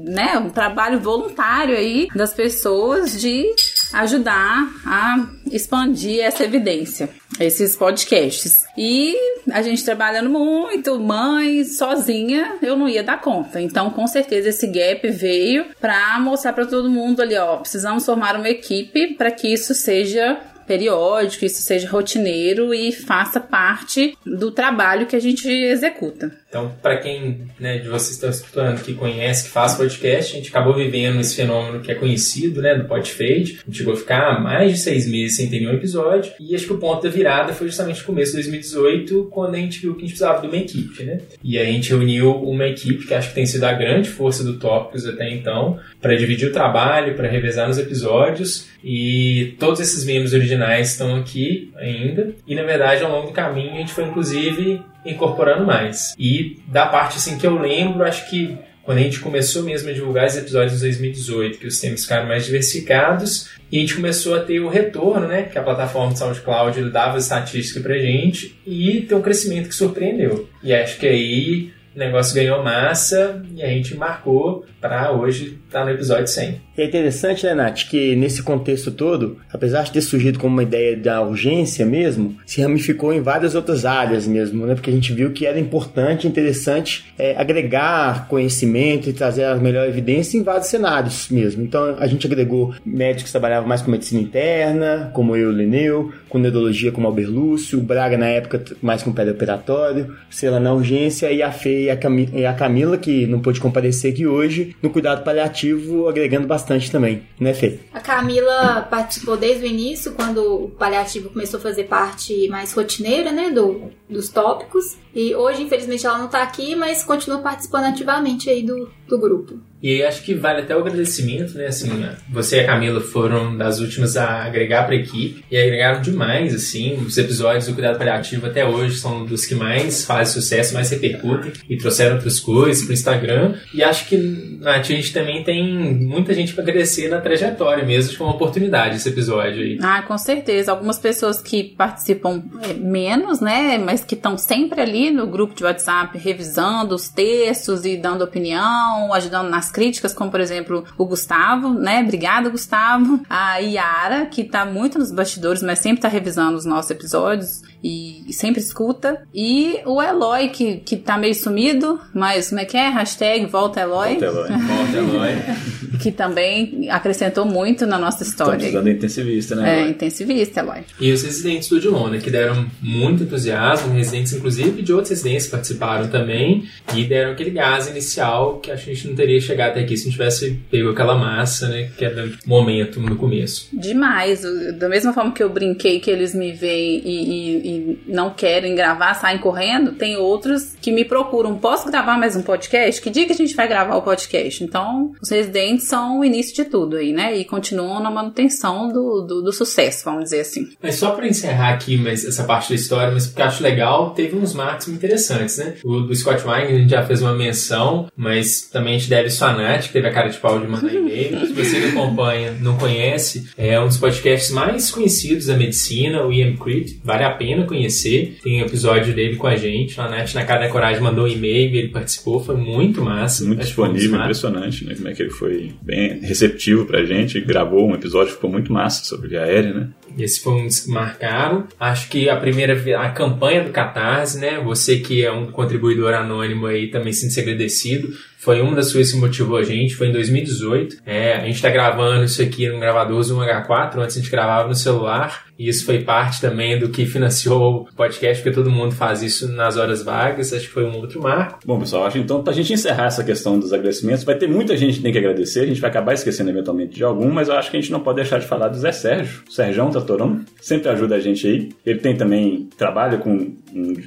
né, 0.03 0.37
um 0.37 0.49
trabalho 0.49 0.99
voluntário 0.99 1.75
aí 1.75 2.07
das 2.13 2.33
pessoas 2.33 3.19
de 3.19 3.45
ajudar 3.93 4.69
a 4.85 5.27
expandir 5.51 6.23
essa 6.23 6.43
evidência, 6.43 7.09
esses 7.39 7.75
podcasts. 7.75 8.65
E 8.77 9.15
a 9.51 9.61
gente 9.61 9.83
trabalhando 9.83 10.29
muito, 10.29 10.99
mãe, 10.99 11.63
sozinha, 11.63 12.57
eu 12.61 12.75
não 12.75 12.87
ia 12.87 13.03
dar 13.03 13.21
conta. 13.21 13.61
Então, 13.61 13.89
com 13.89 14.07
certeza, 14.07 14.49
esse 14.49 14.67
gap 14.67 15.09
veio 15.09 15.65
para 15.79 16.19
mostrar 16.19 16.53
para 16.53 16.65
todo 16.65 16.89
mundo 16.89 17.21
ali, 17.21 17.35
ó, 17.37 17.57
precisamos 17.57 18.05
formar 18.05 18.35
uma 18.35 18.49
equipe 18.49 19.13
para 19.15 19.31
que 19.31 19.47
isso 19.51 19.73
seja 19.73 20.39
periódico, 20.67 21.45
isso 21.45 21.61
seja 21.61 21.89
rotineiro 21.89 22.73
e 22.73 22.91
faça 22.91 23.39
parte 23.39 24.17
do 24.25 24.51
trabalho 24.51 25.07
que 25.07 25.15
a 25.15 25.21
gente 25.21 25.49
executa. 25.49 26.31
Então, 26.49 26.71
para 26.81 26.97
quem 26.97 27.41
né, 27.59 27.77
de 27.77 27.89
vocês 27.89 28.11
estão 28.11 28.29
escutando, 28.29 28.81
que 28.81 28.94
conhece, 28.94 29.45
que 29.45 29.49
faz 29.49 29.75
podcast, 29.75 30.33
a 30.33 30.38
gente 30.38 30.49
acabou 30.49 30.73
vivendo 30.73 31.19
esse 31.19 31.35
fenômeno 31.35 31.81
que 31.81 31.91
é 31.91 31.95
conhecido, 31.95 32.61
né, 32.61 32.73
do 32.75 32.85
podfade. 32.85 33.59
A 33.61 33.65
gente 33.65 33.77
chegou 33.77 33.94
a 33.94 33.97
ficar 33.97 34.41
mais 34.41 34.71
de 34.71 34.77
seis 34.77 35.09
meses 35.09 35.35
sem 35.35 35.49
ter 35.49 35.59
nenhum 35.59 35.73
episódio. 35.73 36.31
E 36.39 36.55
acho 36.55 36.65
que 36.65 36.73
o 36.73 36.77
ponto 36.77 37.03
da 37.03 37.09
virada 37.09 37.53
foi 37.53 37.67
justamente 37.67 37.99
no 37.99 38.05
começo 38.05 38.31
de 38.31 38.38
2018, 38.38 39.27
quando 39.29 39.55
a 39.55 39.57
gente 39.57 39.79
viu 39.79 39.94
que 39.94 39.99
a 39.99 40.07
gente 40.07 40.11
precisava 40.11 40.41
de 40.41 40.47
uma 40.47 40.57
equipe, 40.57 41.03
né? 41.03 41.19
E 41.44 41.59
a 41.59 41.65
gente 41.65 41.89
reuniu 41.89 42.31
uma 42.31 42.65
equipe 42.65 43.05
que 43.05 43.13
acho 43.13 43.29
que 43.29 43.35
tem 43.35 43.45
sido 43.45 43.65
a 43.65 43.73
grande 43.73 44.09
força 44.09 44.44
do 44.44 44.57
Tópicos 44.57 45.05
até 45.05 45.29
então, 45.29 45.77
para 46.01 46.15
dividir 46.15 46.47
o 46.47 46.53
trabalho, 46.53 47.15
para 47.15 47.27
revezar 47.27 47.67
nos 47.67 47.77
episódios. 47.77 48.69
E 48.81 49.55
todos 49.59 49.81
esses 49.81 50.05
membros 50.05 50.33
originais 50.33 50.91
estão 50.91 51.15
aqui 51.17 51.73
ainda. 51.75 52.33
E 52.47 52.55
na 52.55 52.63
verdade, 52.63 53.03
ao 53.03 53.11
longo 53.11 53.27
do 53.27 53.33
caminho, 53.33 53.73
a 53.73 53.77
gente 53.77 53.91
foi 53.91 54.05
inclusive 54.05 54.81
incorporando 55.07 55.65
mais. 55.65 56.13
E 56.18 56.59
da 56.68 56.86
parte 56.86 57.18
assim 57.18 57.38
que 57.38 57.48
eu 57.48 57.57
lembro, 57.59 58.04
acho 58.04 58.30
que 58.30 58.57
quando 58.83 59.00
a 59.00 59.01
gente 59.01 59.19
começou 59.19 59.63
mesmo 59.63 59.89
a 59.89 59.94
divulgar 59.94 60.27
os 60.27 60.38
episódios 60.38 60.77
em 60.77 60.86
2018, 60.86 61.59
que 61.59 61.68
os 61.68 61.77
temas 61.77 62.04
ficaram 62.04 62.25
mais 62.25 62.45
diversificados, 62.45 63.50
e 63.69 63.77
a 63.77 63.80
gente 63.81 63.95
começou 63.95 64.33
a 64.33 64.39
ter 64.39 64.62
o 64.62 64.69
retorno, 64.69 65.27
né? 65.27 65.44
Que 65.44 65.59
a 65.59 65.63
plataforma 65.63 66.13
de 66.13 66.19
SoundCloud 66.19 66.89
dava 66.89 67.18
estatística 67.18 67.81
pra 67.81 67.98
gente 67.98 68.57
e 68.65 69.01
ter 69.01 69.13
um 69.13 69.21
crescimento 69.21 69.68
que 69.68 69.75
surpreendeu. 69.75 70.48
E 70.63 70.74
acho 70.74 70.98
que 71.00 71.06
aí 71.06 71.74
o 71.97 71.99
negócio 71.99 72.35
ganhou 72.35 72.63
massa 72.63 73.41
e 73.55 73.63
a 73.63 73.67
gente 73.67 73.97
marcou 73.97 74.63
para 74.79 75.11
hoje 75.11 75.59
estar 75.65 75.79
tá 75.79 75.85
no 75.85 75.89
episódio 75.89 76.27
100. 76.27 76.61
É 76.77 76.85
interessante, 76.85 77.44
né, 77.44 77.55
Nath, 77.55 77.89
que 77.89 78.15
nesse 78.15 78.44
contexto 78.44 78.91
todo, 78.91 79.38
apesar 79.51 79.81
de 79.81 79.91
ter 79.91 80.01
surgido 80.01 80.38
como 80.38 80.53
uma 80.53 80.61
ideia 80.61 80.95
da 80.95 81.23
urgência 81.23 81.83
mesmo, 81.88 82.38
se 82.45 82.61
ramificou 82.61 83.11
em 83.11 83.19
várias 83.19 83.55
outras 83.55 83.83
áreas 83.83 84.27
mesmo, 84.27 84.67
né? 84.67 84.75
Porque 84.75 84.91
a 84.91 84.94
gente 84.94 85.11
viu 85.11 85.31
que 85.31 85.47
era 85.47 85.59
importante, 85.59 86.27
interessante 86.27 87.11
é, 87.17 87.35
agregar 87.35 88.27
conhecimento 88.27 89.09
e 89.09 89.13
trazer 89.13 89.45
a 89.45 89.55
melhor 89.55 89.88
evidência 89.88 90.38
em 90.38 90.44
vários 90.44 90.67
cenários 90.67 91.29
mesmo. 91.29 91.63
Então 91.63 91.95
a 91.97 92.05
gente 92.05 92.27
agregou 92.27 92.75
médicos 92.85 93.23
que 93.23 93.31
trabalhavam 93.31 93.67
mais 93.67 93.81
com 93.81 93.89
medicina 93.89 94.21
interna, 94.21 95.09
como 95.15 95.35
eu, 95.35 95.49
Leneu, 95.49 96.13
com 96.29 96.38
neurologia 96.38 96.91
como 96.91 97.07
Albert 97.07 97.31
Lúcio, 97.31 97.81
Braga 97.81 98.19
na 98.19 98.27
época 98.27 98.63
mais 98.83 99.01
com 99.01 99.09
operatório, 99.09 100.15
Sela 100.29 100.59
na 100.59 100.71
urgência 100.71 101.31
e 101.31 101.41
a 101.41 101.51
Fê 101.51 101.86
e 101.87 101.91
a, 101.91 101.97
Cam 101.97 102.15
e 102.33 102.45
a 102.45 102.53
Camila, 102.53 102.97
que 102.97 103.25
não 103.25 103.39
pôde 103.39 103.59
comparecer 103.59 104.13
aqui 104.13 104.27
hoje, 104.27 104.75
no 104.81 104.89
cuidado 104.89 105.23
paliativo, 105.23 106.07
agregando 106.07 106.47
bastante 106.47 106.67
bastante 106.67 106.91
também, 106.91 107.23
né, 107.39 107.53
Fê? 107.53 107.79
A 107.93 107.99
Camila 107.99 108.81
participou 108.89 109.37
desde 109.37 109.63
o 109.63 109.67
início, 109.67 110.13
quando 110.13 110.65
o 110.65 110.69
paliativo 110.69 111.29
começou 111.29 111.59
a 111.59 111.63
fazer 111.63 111.85
parte 111.85 112.47
mais 112.49 112.73
rotineira, 112.73 113.31
né, 113.31 113.49
do, 113.49 113.91
dos 114.09 114.30
tópicos. 114.30 114.98
E 115.13 115.36
hoje, 115.36 115.63
infelizmente, 115.63 116.06
ela 116.06 116.18
não 116.18 116.25
está 116.25 116.44
aqui, 116.44 116.75
mas 116.75 117.04
continua 117.04 117.39
participando 117.39 117.86
ativamente 117.86 118.50
aí 118.50 118.63
do, 118.63 118.89
do 119.07 119.18
grupo. 119.19 119.59
E 119.81 120.04
acho 120.04 120.24
que 120.24 120.33
vale 120.33 120.62
até 120.62 120.75
o 120.75 120.80
agradecimento, 120.80 121.56
né? 121.56 121.68
Assim, 121.68 121.89
você 122.30 122.57
e 122.57 122.59
a 122.62 122.65
Camila 122.65 123.00
foram 123.00 123.56
das 123.56 123.80
últimas 123.80 124.18
a 124.18 124.44
agregar 124.44 124.83
para 124.83 124.95
a 124.95 124.98
equipe 124.98 125.44
e 125.51 125.57
agregaram 125.57 126.01
demais, 126.01 126.54
assim. 126.54 126.95
Os 126.95 127.18
episódios 127.18 127.68
do 127.68 127.74
Cuidado 127.74 127.98
Paliativo 127.98 128.48
até 128.48 128.65
hoje 128.65 128.98
são 128.98 129.24
dos 129.24 129.45
que 129.45 129.54
mais 129.54 130.04
fazem 130.04 130.33
sucesso, 130.33 130.74
mais 130.74 130.89
repercutem 130.89 131.51
e 131.69 131.77
trouxeram 131.77 132.15
outras 132.15 132.39
coisas 132.39 132.83
para 132.83 132.92
o 132.92 132.94
Instagram. 132.94 133.56
E 133.74 133.83
acho 133.83 134.07
que 134.07 134.18
na 134.59 134.77
a 134.77 134.81
gente 134.81 135.12
também 135.12 135.44
tem 135.44 135.95
muita 135.95 136.33
gente 136.33 136.54
para 136.54 136.63
agradecer 136.63 137.09
na 137.09 137.19
trajetória 137.19 137.83
mesmo, 137.83 138.12
de 138.12 138.21
uma 138.21 138.31
oportunidade 138.31 138.95
esse 138.95 139.09
episódio 139.09 139.62
aí. 139.62 139.77
Ah, 139.81 140.01
com 140.01 140.18
certeza. 140.18 140.71
Algumas 140.71 140.98
pessoas 140.98 141.42
que 141.42 141.63
participam 141.63 142.44
é, 142.63 142.74
menos, 142.74 143.42
né? 143.42 143.77
Mas 143.77 143.96
que 144.03 144.15
estão 144.15 144.38
sempre 144.38 144.81
ali 144.81 145.11
no 145.11 145.27
grupo 145.27 145.53
de 145.53 145.63
WhatsApp 145.63 146.17
revisando 146.17 146.95
os 146.95 147.09
textos 147.09 147.85
e 147.85 147.97
dando 147.97 148.23
opinião, 148.23 149.13
ajudando 149.13 149.49
nas 149.49 149.69
críticas, 149.71 150.13
como 150.13 150.31
por 150.31 150.39
exemplo 150.39 150.83
o 150.97 151.05
Gustavo, 151.05 151.73
né? 151.73 152.01
Obrigada, 152.01 152.49
Gustavo. 152.49 153.21
A 153.29 153.57
Yara, 153.57 154.25
que 154.25 154.44
tá 154.44 154.65
muito 154.65 154.97
nos 154.99 155.11
bastidores, 155.11 155.61
mas 155.61 155.79
sempre 155.79 156.01
tá 156.01 156.07
revisando 156.07 156.57
os 156.57 156.65
nossos 156.65 156.91
episódios 156.91 157.61
e, 157.83 158.25
sempre 158.33 158.59
escuta. 158.59 159.23
E 159.33 159.79
o 159.85 160.01
Eloy, 160.01 160.49
que, 160.49 160.77
que 160.77 160.97
tá 160.97 161.17
meio 161.17 161.35
sumido, 161.35 161.99
mas 162.13 162.49
como 162.49 162.61
é 162.61 162.65
que 162.65 162.77
é? 162.77 162.89
Hashtag 162.89 163.45
volta 163.45 163.81
Eloy. 163.81 164.17
Volta 164.19 164.25
Eloy. 164.25 164.49
volta 164.67 164.97
Eloy. 164.97 165.76
Que 166.01 166.11
também 166.11 166.89
acrescentou 166.89 167.45
muito 167.45 167.85
na 167.85 167.97
nossa 167.97 168.23
história. 168.23 168.57
Estamos 168.57 168.75
usando 168.75 168.89
intensivista, 168.89 169.55
né? 169.55 169.81
É, 169.81 169.89
intensivista, 169.89 170.59
Eloy. 170.59 170.79
E 170.99 171.11
os 171.11 171.23
residentes 171.23 171.69
do 171.69 171.79
Dilon, 171.79 172.09
né, 172.09 172.19
que 172.19 172.29
deram 172.29 172.65
muito 172.81 173.23
entusiasmo, 173.23 173.93
residentes 173.93 174.33
inclusive 174.33 174.81
de 174.81 174.93
outras 174.93 175.09
residências 175.09 175.47
participaram 175.47 176.07
também 176.07 176.65
e 176.95 177.03
deram 177.03 177.31
aquele 177.31 177.51
gás 177.51 177.87
inicial 177.87 178.59
que 178.59 178.71
a 178.71 178.75
gente 178.75 179.07
não 179.07 179.15
teria 179.15 179.39
chegado 179.39 179.71
até 179.71 179.81
aqui 179.81 179.97
se 179.97 180.05
não 180.05 180.11
tivesse 180.11 180.59
pego 180.69 180.89
aquela 180.89 181.15
massa, 181.15 181.67
né, 181.67 181.89
que 181.97 182.05
era 182.05 182.25
o 182.25 182.31
momento 182.45 182.99
no 182.99 183.15
começo. 183.15 183.67
Demais. 183.73 184.41
Da 184.77 184.89
mesma 184.89 185.13
forma 185.13 185.31
que 185.31 185.43
eu 185.43 185.49
brinquei 185.49 185.99
que 185.99 186.09
eles 186.09 186.33
me 186.33 186.53
veem 186.53 187.01
e, 187.05 187.29
e 187.29 187.67
e 187.67 187.99
não 188.07 188.29
querem 188.29 188.75
gravar, 188.75 189.13
saem 189.13 189.37
correndo, 189.37 189.91
tem 189.91 190.15
outros 190.17 190.75
que 190.81 190.91
me 190.91 191.03
procuram. 191.03 191.57
Posso 191.57 191.89
gravar 191.91 192.17
mais 192.17 192.35
um 192.35 192.41
podcast? 192.41 193.01
Que 193.01 193.09
dia 193.09 193.25
que 193.25 193.33
a 193.33 193.35
gente 193.35 193.55
vai 193.55 193.67
gravar 193.67 193.95
o 193.95 194.01
podcast? 194.01 194.63
Então, 194.63 195.13
os 195.21 195.29
residentes 195.29 195.76
são 195.79 196.19
o 196.19 196.25
início 196.25 196.56
de 196.56 196.65
tudo 196.65 196.95
aí, 196.95 197.12
né? 197.12 197.38
E 197.38 197.44
continuam 197.44 198.01
na 198.01 198.12
manutenção 198.12 198.91
do, 198.91 199.21
do, 199.21 199.41
do 199.41 199.51
sucesso, 199.51 200.06
vamos 200.06 200.25
dizer 200.25 200.41
assim. 200.41 200.69
Mas 200.81 200.95
só 200.95 201.12
para 201.12 201.27
encerrar 201.27 201.74
aqui 201.74 201.97
mas 201.97 202.24
essa 202.24 202.44
parte 202.44 202.69
da 202.69 202.75
história, 202.75 203.12
mas 203.12 203.27
porque 203.27 203.41
eu 203.41 203.45
acho 203.45 203.63
legal, 203.63 204.12
teve 204.12 204.35
uns 204.35 204.53
marcos 204.53 204.88
interessantes, 204.88 205.57
né? 205.57 205.75
O 205.83 206.01
do 206.01 206.15
Scott 206.15 206.44
Wine, 206.44 206.75
a 206.75 206.79
gente 206.79 206.89
já 206.89 207.03
fez 207.03 207.21
uma 207.21 207.33
menção, 207.33 208.07
mas 208.15 208.62
também 208.62 208.95
a 208.95 208.97
gente 208.97 209.09
deve 209.09 209.27
isso 209.27 209.44
a 209.44 209.53
Nath, 209.53 209.88
que 209.88 209.94
teve 209.94 210.07
a 210.07 210.13
cara 210.13 210.29
de 210.29 210.38
pau 210.38 210.59
de 210.59 210.68
mandar 210.68 210.94
e-mail. 210.94 211.39
Se 211.47 211.53
você 211.53 211.80
não 211.80 211.89
acompanha, 211.89 212.56
não 212.62 212.77
conhece, 212.77 213.50
é 213.57 213.80
um 213.80 213.88
dos 213.88 213.97
podcasts 213.97 214.51
mais 214.51 214.91
conhecidos 214.91 215.47
da 215.47 215.57
medicina, 215.57 216.25
o 216.25 216.31
IM 216.31 216.56
Crit, 216.56 217.01
vale 217.03 217.23
a 217.23 217.31
pena 217.31 217.47
pena 217.47 217.65
conhecer. 217.65 218.38
Tem 218.44 218.62
um 218.62 218.65
episódio 218.65 219.13
dele 219.13 219.38
com 219.38 219.47
a 219.47 219.56
gente. 219.56 220.00
A 220.00 220.09
Nath 220.09 220.33
na 220.33 220.45
Cara 220.45 220.65
da 220.65 220.69
Coragem 220.69 221.01
mandou 221.01 221.25
um 221.25 221.27
e-mail, 221.27 221.75
ele 221.75 221.89
participou, 221.89 222.44
foi 222.44 222.56
muito 222.56 223.01
massa. 223.01 223.45
Muito 223.45 223.62
disponível, 223.62 224.19
impressionante, 224.19 224.85
né? 224.85 224.95
Como 224.95 225.07
é 225.07 225.13
que 225.13 225.21
ele 225.23 225.31
foi 225.31 225.66
bem 225.81 226.19
receptivo 226.19 226.85
pra 226.85 227.03
gente. 227.03 227.41
Gravou 227.41 227.89
um 227.89 227.95
episódio, 227.95 228.33
ficou 228.33 228.49
muito 228.49 228.71
massa 228.71 229.03
sobre 229.05 229.29
via 229.29 229.43
aérea, 229.43 229.73
né? 229.73 229.89
Esse 230.17 230.41
foi 230.41 230.53
um 230.53 230.65
dos 230.65 230.79
que 230.79 230.89
marcaram. 230.89 231.67
Acho 231.79 232.09
que 232.09 232.29
a 232.29 232.35
primeira, 232.35 232.73
a 232.99 233.09
campanha 233.09 233.63
do 233.63 233.71
Catarse, 233.71 234.39
né? 234.39 234.59
Você 234.59 234.97
que 234.97 235.23
é 235.23 235.31
um 235.31 235.51
contribuidor 235.51 236.13
anônimo 236.13 236.65
aí 236.65 236.87
também 236.87 237.13
sinta-se 237.13 237.39
agradecido 237.39 238.09
foi 238.37 238.61
uma 238.61 238.75
das 238.75 238.93
coisas 238.93 239.11
que 239.11 239.19
motivou 239.19 239.57
a 239.57 239.63
gente, 239.63 239.95
foi 239.95 240.07
em 240.07 240.11
2018. 240.11 240.97
É, 241.05 241.33
a 241.33 241.45
gente 241.45 241.55
está 241.55 241.69
gravando 241.69 242.23
isso 242.23 242.41
aqui 242.41 242.69
no 242.69 242.79
gravador 242.79 243.21
Zoom 243.23 243.39
H4, 243.39 243.97
antes 243.97 244.15
a 244.15 244.19
gente 244.19 244.31
gravava 244.31 244.67
no 244.67 244.75
celular, 244.75 245.47
e 245.57 245.67
isso 245.67 245.85
foi 245.85 246.03
parte 246.03 246.39
também 246.39 246.77
do 246.77 246.89
que 246.89 247.06
financiou 247.06 247.87
o 247.91 247.95
podcast, 247.95 248.44
porque 248.44 248.56
todo 248.56 248.69
mundo 248.69 248.94
faz 248.94 249.23
isso 249.23 249.51
nas 249.51 249.75
horas 249.75 250.03
vagas, 250.03 250.53
acho 250.53 250.67
que 250.67 250.71
foi 250.71 250.85
um 250.85 250.95
outro 250.97 251.21
marco. 251.21 251.59
Bom, 251.65 251.79
pessoal, 251.79 252.06
acho 252.06 252.17
então, 252.19 252.44
para 252.44 252.53
a 252.53 252.56
gente 252.56 252.71
encerrar 252.71 253.07
essa 253.07 253.23
questão 253.23 253.59
dos 253.59 253.73
agradecimentos, 253.73 254.23
vai 254.23 254.35
ter 254.35 254.47
muita 254.47 254.77
gente 254.77 254.97
que 254.97 255.03
tem 255.03 255.11
que 255.11 255.17
agradecer, 255.17 255.61
a 255.61 255.65
gente 255.65 255.81
vai 255.81 255.89
acabar 255.89 256.13
esquecendo 256.13 256.51
eventualmente 256.51 256.95
de 256.95 257.03
algum, 257.03 257.31
mas 257.31 257.49
eu 257.49 257.56
acho 257.56 257.71
que 257.71 257.77
a 257.77 257.81
gente 257.81 257.91
não 257.91 258.01
pode 258.01 258.17
deixar 258.17 258.39
de 258.39 258.45
falar 258.45 258.67
do 258.67 258.77
Zé 258.77 258.91
Sérgio, 258.91 259.41
o 259.49 259.51
Sérgio 259.51 259.89
Tatorão, 259.89 260.41
sempre 260.61 260.89
ajuda 260.89 261.15
a 261.15 261.19
gente 261.19 261.47
aí. 261.47 261.69
Ele 261.85 261.99
tem 261.99 262.15
também, 262.15 262.69
trabalha 262.77 263.17
com 263.17 263.56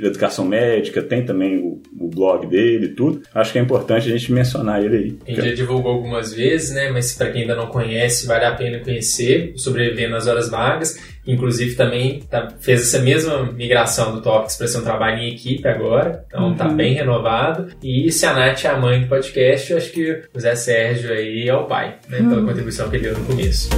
educação 0.00 0.44
médica, 0.44 1.02
tem 1.02 1.24
também 1.24 1.58
o, 1.58 1.80
o 1.98 2.08
blog 2.08 2.46
dele 2.46 2.86
e 2.86 2.94
tudo. 2.94 3.22
Acho 3.34 3.52
que 3.52 3.58
é 3.58 3.62
importante 3.62 4.08
a 4.08 4.12
gente 4.12 4.32
mencionar 4.32 4.82
ele 4.84 4.96
aí. 4.96 5.18
A 5.26 5.30
gente 5.30 5.48
já 5.48 5.54
divulgou 5.54 5.92
algumas 5.92 6.32
vezes, 6.32 6.74
né? 6.74 6.90
Mas 6.90 7.14
para 7.14 7.30
quem 7.30 7.42
ainda 7.42 7.56
não 7.56 7.66
conhece, 7.66 8.26
vale 8.26 8.44
a 8.44 8.54
pena 8.54 8.78
conhecer. 8.80 9.52
Sobrevivendo 9.56 10.12
nas 10.12 10.26
horas 10.26 10.50
vagas. 10.50 10.98
Inclusive 11.26 11.74
também 11.74 12.20
tá, 12.28 12.48
fez 12.60 12.80
essa 12.80 12.98
mesma 12.98 13.52
migração 13.52 14.14
do 14.14 14.22
Topics 14.22 14.56
para 14.56 14.66
ser 14.66 14.78
um 14.78 14.82
trabalho 14.82 15.18
em 15.18 15.34
equipe 15.34 15.66
agora. 15.68 16.24
Então 16.26 16.54
tá 16.54 16.64
uhum. 16.64 16.70
tá 16.70 16.74
bem 16.74 16.94
renovado. 16.94 17.68
E 17.82 18.10
se 18.10 18.26
a 18.26 18.32
Nath 18.32 18.64
é 18.64 18.68
a 18.68 18.76
mãe 18.76 19.00
do 19.00 19.06
podcast, 19.06 19.70
eu 19.70 19.78
acho 19.78 19.92
que 19.92 20.22
o 20.34 20.40
Zé 20.40 20.54
Sérgio 20.54 21.12
aí 21.12 21.48
é 21.48 21.54
o 21.54 21.64
pai, 21.64 21.98
né? 22.08 22.18
Pela 22.18 22.36
uhum. 22.36 22.46
contribuição 22.46 22.88
que 22.88 22.96
ele 22.96 23.04
deu 23.04 23.18
no 23.18 23.24
começo. 23.24 23.68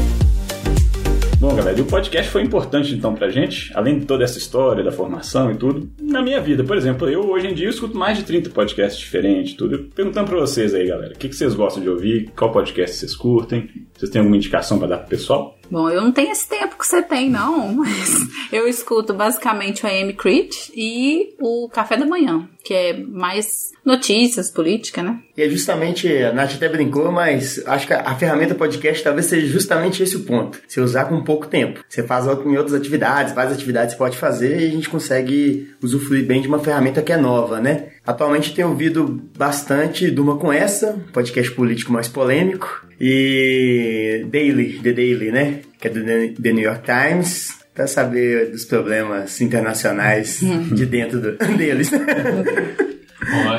Bom, 1.42 1.56
galera, 1.56 1.76
e 1.76 1.82
o 1.82 1.86
podcast 1.86 2.30
foi 2.30 2.42
importante 2.42 2.94
então 2.94 3.16
pra 3.16 3.28
gente, 3.28 3.76
além 3.76 3.98
de 3.98 4.06
toda 4.06 4.22
essa 4.22 4.38
história 4.38 4.84
da 4.84 4.92
formação 4.92 5.50
e 5.50 5.56
tudo, 5.56 5.90
na 6.00 6.22
minha 6.22 6.40
vida. 6.40 6.62
Por 6.62 6.76
exemplo, 6.76 7.08
eu 7.08 7.28
hoje 7.28 7.48
em 7.48 7.52
dia 7.52 7.68
escuto 7.68 7.98
mais 7.98 8.16
de 8.16 8.22
30 8.22 8.50
podcasts 8.50 8.96
diferentes, 8.96 9.54
tudo. 9.54 9.90
Perguntando 9.92 10.28
pra 10.28 10.38
vocês 10.38 10.72
aí, 10.72 10.86
galera, 10.86 11.14
o 11.14 11.18
que, 11.18 11.28
que 11.28 11.34
vocês 11.34 11.52
gostam 11.52 11.82
de 11.82 11.90
ouvir, 11.90 12.30
qual 12.36 12.52
podcast 12.52 12.96
vocês 12.96 13.16
curtem, 13.16 13.68
vocês 13.92 14.08
têm 14.08 14.20
alguma 14.20 14.36
indicação 14.36 14.78
para 14.78 14.86
dar 14.86 14.98
pro 14.98 15.08
pessoal? 15.08 15.58
Bom, 15.72 15.88
eu 15.88 16.02
não 16.02 16.12
tenho 16.12 16.30
esse 16.30 16.46
tempo 16.46 16.76
que 16.76 16.86
você 16.86 17.00
tem, 17.00 17.30
não, 17.30 17.72
mas 17.72 18.28
eu 18.52 18.68
escuto 18.68 19.14
basicamente 19.14 19.86
o 19.86 19.88
AM 19.88 20.12
Crit 20.12 20.70
e 20.76 21.34
o 21.40 21.66
Café 21.72 21.96
da 21.96 22.04
Manhã, 22.04 22.46
que 22.62 22.74
é 22.74 22.92
mais 22.92 23.72
notícias, 23.82 24.50
política, 24.50 25.02
né? 25.02 25.20
E 25.34 25.40
é 25.40 25.48
justamente, 25.48 26.06
a 26.06 26.30
Nath 26.30 26.56
até 26.56 26.68
brincou, 26.68 27.10
mas 27.10 27.66
acho 27.66 27.86
que 27.86 27.94
a 27.94 28.14
ferramenta 28.16 28.54
podcast 28.54 29.02
talvez 29.02 29.24
seja 29.24 29.46
justamente 29.46 30.02
esse 30.02 30.14
o 30.14 30.24
ponto. 30.24 30.60
Você 30.68 30.78
usar 30.78 31.06
com 31.06 31.24
pouco 31.24 31.46
tempo. 31.46 31.82
Você 31.88 32.02
faz 32.02 32.26
em 32.26 32.58
outras 32.58 32.74
atividades, 32.74 33.32
várias 33.32 33.54
atividades 33.54 33.92
você 33.92 33.98
pode 33.98 34.18
fazer 34.18 34.60
e 34.60 34.66
a 34.66 34.70
gente 34.70 34.90
consegue 34.90 35.70
usufruir 35.82 36.26
bem 36.26 36.42
de 36.42 36.48
uma 36.48 36.58
ferramenta 36.58 37.00
que 37.00 37.12
é 37.12 37.16
nova, 37.16 37.60
né? 37.60 37.92
Atualmente 38.06 38.54
tenho 38.54 38.68
ouvido 38.68 39.22
bastante 39.36 40.10
Duma 40.10 40.36
com 40.36 40.52
essa, 40.52 40.98
podcast 41.12 41.52
político 41.52 41.92
mais 41.92 42.08
polêmico, 42.08 42.86
e 43.00 44.26
Daily, 44.30 44.80
The 44.82 44.92
Daily, 44.92 45.30
né? 45.30 45.60
Que 45.80 45.88
é 45.88 45.90
do 45.90 46.02
The 46.02 46.52
New 46.52 46.64
York 46.64 46.82
Times, 46.84 47.58
para 47.74 47.86
saber 47.86 48.50
dos 48.50 48.64
problemas 48.64 49.40
internacionais 49.40 50.40
de 50.40 50.86
dentro 50.86 51.20
do, 51.20 51.36
deles. 51.56 51.90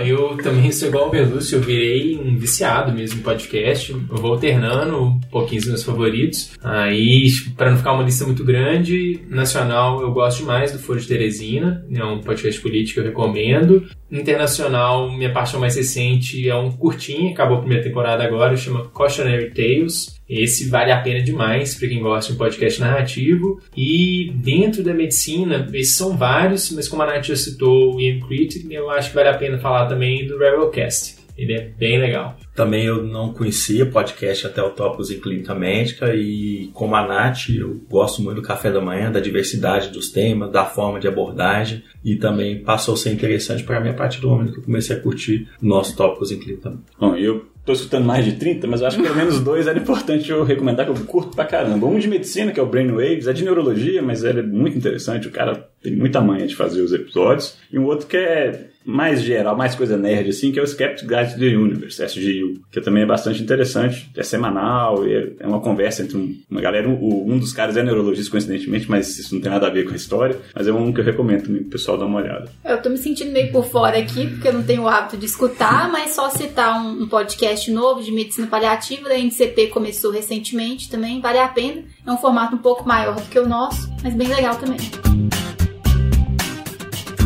Eu 0.05 0.38
também 0.38 0.72
sou 0.72 0.89
igual 0.89 1.05
ao 1.05 1.10
Berlúcio, 1.10 1.58
eu 1.58 1.62
virei 1.62 2.17
um 2.17 2.38
viciado 2.38 2.91
mesmo 2.91 3.20
em 3.20 3.24
podcast. 3.24 3.91
Eu 3.91 4.17
vou 4.17 4.34
alternando 4.34 5.01
um 5.01 5.20
pouquinho 5.32 5.62
os 5.62 5.67
meus 5.67 5.84
favoritos. 5.84 6.51
Aí, 6.62 7.27
para 7.55 7.72
não 7.72 7.77
ficar 7.77 7.93
uma 7.93 8.03
lista 8.03 8.25
muito 8.25 8.43
grande, 8.43 9.22
nacional 9.29 10.01
eu 10.01 10.12
gosto 10.12 10.39
demais 10.39 10.72
do 10.72 10.79
Foro 10.79 11.00
de 11.00 11.08
Teresina, 11.08 11.86
é 11.93 12.03
um 12.03 12.20
podcast 12.22 12.60
político 12.62 12.96
que 12.96 13.00
eu 13.00 13.10
recomendo. 13.10 13.88
Internacional, 14.12 15.12
minha 15.12 15.32
paixão 15.32 15.60
mais 15.60 15.75
recente 15.75 16.48
é 16.48 16.55
um 16.55 16.72
curtinho, 16.72 17.32
acabou 17.32 17.58
a 17.58 17.62
primeira 17.62 17.84
temporada 17.84 18.24
agora, 18.24 18.55
chama 18.55 18.89
Cautionary 18.89 19.51
Tales. 19.51 20.22
Esse 20.30 20.70
vale 20.70 20.92
a 20.92 21.01
pena 21.01 21.22
demais 21.22 21.75
para 21.75 21.88
quem 21.88 22.01
gosta 22.01 22.32
de 22.32 22.36
um 22.36 22.38
podcast 22.38 22.80
narrativo. 22.80 23.62
E 23.75 24.32
dentro 24.36 24.84
da 24.84 24.94
medicina, 24.94 25.68
esses 25.74 25.96
são 25.96 26.18
vários, 26.18 26.72
mas 26.72 26.88
como 26.88 27.03
a 27.03 27.06
Nath 27.06 27.25
já 27.25 27.36
citou 27.36 27.96
o 27.96 28.01
Ian 28.01 28.20
Critic, 28.22 28.70
eu 28.72 28.89
acho 28.89 29.10
que 29.10 29.15
vale 29.15 29.30
a 29.30 29.38
pena 29.38 29.58
falar 29.58 29.88
também 29.88 30.25
do 30.25 30.38
Rebelcast. 30.38 31.24
Ele 31.38 31.53
é 31.53 31.62
bem 31.62 32.00
legal. 32.00 32.38
Também 32.53 32.86
eu 32.86 33.03
não 33.03 33.34
conhecia 33.34 33.88
podcast 33.88 34.46
até 34.46 34.62
o 34.62 34.70
Topos 34.70 35.10
em 35.10 35.20
Clínica 35.20 35.56
Médica 35.56 36.13
e 36.13 36.70
como 36.74 36.96
a 36.96 37.06
Nath, 37.06 37.50
eu 37.50 37.82
gosto 37.89 38.22
muito 38.22 38.36
do 38.36 38.48
café 38.48 38.72
da 38.72 38.80
manhã, 38.80 39.12
da 39.12 39.20
diversidade 39.20 39.89
dos 39.89 40.12
temas, 40.12 40.51
da 40.51 40.63
forma 40.63 41.00
de 41.00 41.08
abordagem 41.08 41.84
e 42.06 42.15
também 42.15 42.62
passou 42.62 42.94
a 42.94 42.98
ser 42.98 43.12
interessante 43.12 43.63
para 43.63 43.80
mim 43.80 43.89
a 43.89 43.94
partir 43.94 44.22
do 44.22 44.30
momento 44.30 44.53
que 44.53 44.60
eu 44.60 44.63
comecei 44.63 44.96
a 44.96 45.00
curtir 45.00 45.50
o 45.62 45.65
nosso 45.65 45.96
Tópicos 45.96 46.32
em 46.32 46.39
Clínica 46.39 46.70
Médica. 46.70 46.92
Bom, 47.00 47.15
eu 47.15 47.48
tô 47.65 47.74
escutando 47.74 48.05
mais 48.05 48.25
de 48.25 48.34
30, 48.34 48.67
mas 48.67 48.82
eu 48.82 48.88
acho 48.88 48.98
que 48.98 49.03
pelo 49.03 49.15
menos 49.15 49.39
dois 49.39 49.67
era 49.67 49.77
importante 49.77 50.29
eu 50.29 50.43
recomendar 50.43 50.86
que 50.86 50.91
eu 50.91 51.05
curto 51.05 51.36
pra 51.36 51.46
caramba. 51.46 51.88
Um 51.88 51.98
de 51.98 52.08
medicina, 52.08 52.51
que 52.51 52.60
é 52.60 52.63
o 52.63 52.67
Brainwaves, 52.67 53.27
é 53.27 53.34
de 53.34 53.43
neurologia, 53.43 54.01
mas 54.01 54.24
ele 54.24 54.39
é 54.41 54.43
muito 54.43 54.77
interessante, 54.77 55.27
o 55.27 55.32
cara 55.32 55.70
tem 55.82 55.96
muita 55.96 56.22
manha 56.22 56.48
de 56.48 56.55
fazer 56.55 56.82
os 56.82 56.93
episódios. 56.93 57.58
E 57.72 57.77
um 57.77 57.86
outro 57.86 58.08
que 58.08 58.17
é 58.17 58.67
mais 58.86 59.22
geral, 59.22 59.55
mais 59.55 59.75
coisa 59.75 59.98
nerd, 59.98 60.29
assim, 60.29 60.51
que 60.51 60.60
é 60.60 60.62
o 60.62 60.67
Skeptic 60.67 61.08
Guide 61.08 61.34
to 61.34 61.39
the 61.39 61.55
Universe, 61.55 62.03
SGU, 62.03 62.62
que 62.72 62.82
também 62.82 63.03
é 63.03 63.05
bastante 63.05 63.41
interessante, 63.41 64.10
é 64.15 64.24
semanal, 64.24 65.05
é 65.05 65.48
uma 65.48 65.62
conversa 65.62 66.03
entre 66.03 66.17
uma 66.50 66.62
galera, 66.62 66.89
um 66.89 67.38
dos 67.38 67.53
caras 67.53 67.77
é 67.77 67.84
neurologista, 67.84 68.32
coincidentemente, 68.32 68.89
mas 68.89 69.17
isso 69.17 69.34
não 69.34 69.41
tem 69.41 69.51
nada 69.51 69.67
a 69.67 69.70
ver 69.70 69.86
com 69.86 69.93
a 69.93 69.96
história, 69.96 70.38
mas 70.53 70.67
é 70.67 70.74
um 70.74 70.91
que 70.91 71.00
eu 71.00 71.05
recomendo 71.05 71.43
também 71.43 71.62
pro 71.62 71.72
pessoal 71.72 71.98
dar 71.98 72.05
uma 72.05 72.20
olhada. 72.20 72.51
Eu 72.63 72.82
tô 72.82 72.89
me 72.89 72.98
sentindo 72.98 73.32
meio 73.32 73.51
por 73.51 73.65
fora 73.65 73.98
aqui, 73.98 74.27
porque 74.27 74.48
eu 74.48 74.53
não 74.53 74.63
tenho 74.63 74.84
o 74.84 74.88
hábito 74.88 75.17
de 75.17 75.25
escutar, 75.25 75.89
mas 75.91 76.12
só 76.12 76.29
citar 76.29 76.84
um, 76.84 77.03
um 77.03 77.08
podcast 77.08 77.52
novo 77.72 78.01
de 78.01 78.12
medicina 78.12 78.48
paliativa, 78.48 79.10
da 79.10 79.17
NCP 79.17 79.67
começou 79.67 80.12
recentemente 80.12 80.89
também, 80.89 81.22
vale 81.22 81.39
a 81.39 81.48
pena, 81.48 81.83
é 82.05 82.12
um 82.12 82.17
formato 82.17 82.55
um 82.55 82.60
pouco 82.60 82.88
maior 82.88 83.15
do 83.15 83.29
que 83.29 83.39
o 83.39 83.48
nosso, 83.48 83.89
mas 84.03 84.13
bem 84.13 84.27
legal 84.27 84.55
também. 84.55 84.79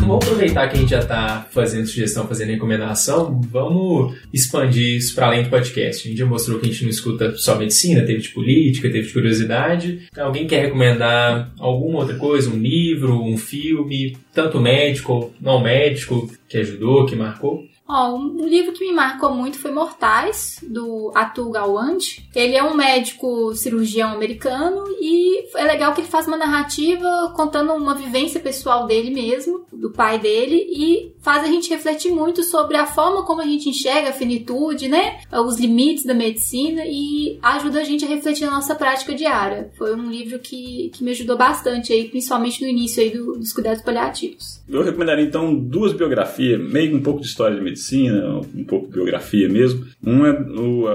Vamos 0.08 0.24
aproveitar 0.24 0.68
que 0.68 0.76
a 0.76 0.80
gente 0.80 0.88
já 0.88 1.00
está 1.00 1.46
fazendo 1.50 1.86
sugestão, 1.86 2.26
fazendo 2.26 2.48
recomendação, 2.48 3.42
vamos 3.50 4.16
expandir 4.32 4.96
isso 4.96 5.14
para 5.14 5.26
além 5.26 5.42
do 5.42 5.50
podcast. 5.50 6.06
A 6.06 6.10
gente 6.10 6.18
já 6.18 6.24
mostrou 6.24 6.58
que 6.58 6.64
a 6.64 6.70
gente 6.70 6.82
não 6.82 6.90
escuta 6.90 7.36
só 7.36 7.58
medicina, 7.58 8.00
teve 8.00 8.22
de 8.22 8.30
política, 8.30 8.90
teve 8.90 9.06
de 9.06 9.12
curiosidade. 9.12 10.08
Alguém 10.16 10.46
quer 10.46 10.62
recomendar 10.62 11.52
alguma 11.58 11.98
outra 11.98 12.16
coisa, 12.16 12.48
um 12.48 12.56
livro, 12.56 13.22
um 13.22 13.36
filme, 13.36 14.16
tanto 14.32 14.58
médico, 14.58 15.30
não 15.38 15.62
médico, 15.62 16.32
que 16.48 16.56
ajudou, 16.56 17.04
que 17.04 17.14
marcou? 17.14 17.66
Ó, 17.88 18.14
um 18.14 18.46
livro 18.46 18.72
que 18.72 18.86
me 18.86 18.92
marcou 18.92 19.34
muito 19.34 19.58
foi 19.58 19.70
Mortais, 19.70 20.58
do 20.62 21.10
Atul 21.14 21.50
Gawande. 21.50 22.28
Ele 22.34 22.54
é 22.54 22.62
um 22.62 22.76
médico 22.76 23.54
cirurgião 23.54 24.12
americano 24.12 24.84
e 25.00 25.46
é 25.56 25.64
legal 25.64 25.94
que 25.94 26.02
ele 26.02 26.08
faz 26.08 26.26
uma 26.26 26.36
narrativa 26.36 27.32
contando 27.34 27.72
uma 27.72 27.94
vivência 27.94 28.38
pessoal 28.40 28.86
dele 28.86 29.10
mesmo, 29.10 29.64
do 29.72 29.90
pai 29.90 30.18
dele, 30.18 30.66
e 30.70 31.14
faz 31.22 31.42
a 31.44 31.46
gente 31.46 31.70
refletir 31.70 32.12
muito 32.12 32.42
sobre 32.42 32.76
a 32.76 32.86
forma 32.86 33.24
como 33.24 33.40
a 33.40 33.46
gente 33.46 33.70
enxerga 33.70 34.10
a 34.10 34.12
finitude, 34.12 34.86
né? 34.86 35.20
Os 35.32 35.58
limites 35.58 36.04
da 36.04 36.12
medicina 36.12 36.82
e 36.86 37.38
ajuda 37.42 37.80
a 37.80 37.84
gente 37.84 38.04
a 38.04 38.08
refletir 38.08 38.44
na 38.44 38.52
nossa 38.52 38.74
prática 38.74 39.14
diária. 39.14 39.70
Foi 39.78 39.94
um 39.94 40.10
livro 40.10 40.38
que, 40.38 40.90
que 40.92 41.02
me 41.02 41.12
ajudou 41.12 41.38
bastante 41.38 41.92
aí, 41.92 42.06
principalmente 42.08 42.62
no 42.62 42.68
início 42.68 43.02
aí 43.02 43.10
do, 43.10 43.32
dos 43.32 43.52
cuidados 43.52 43.80
paliativos. 43.80 44.60
Eu 44.68 44.82
recomendaria 44.82 45.24
então 45.24 45.54
duas 45.54 45.94
biografias, 45.94 46.60
meio 46.60 46.94
um 46.94 47.02
pouco 47.02 47.20
de 47.20 47.26
história 47.26 47.56
de 47.56 47.62
medicina, 47.62 47.77
um 48.54 48.64
pouco 48.64 48.88
biografia 48.88 49.48
mesmo. 49.48 49.86
Um 50.04 50.26
é 50.26 50.32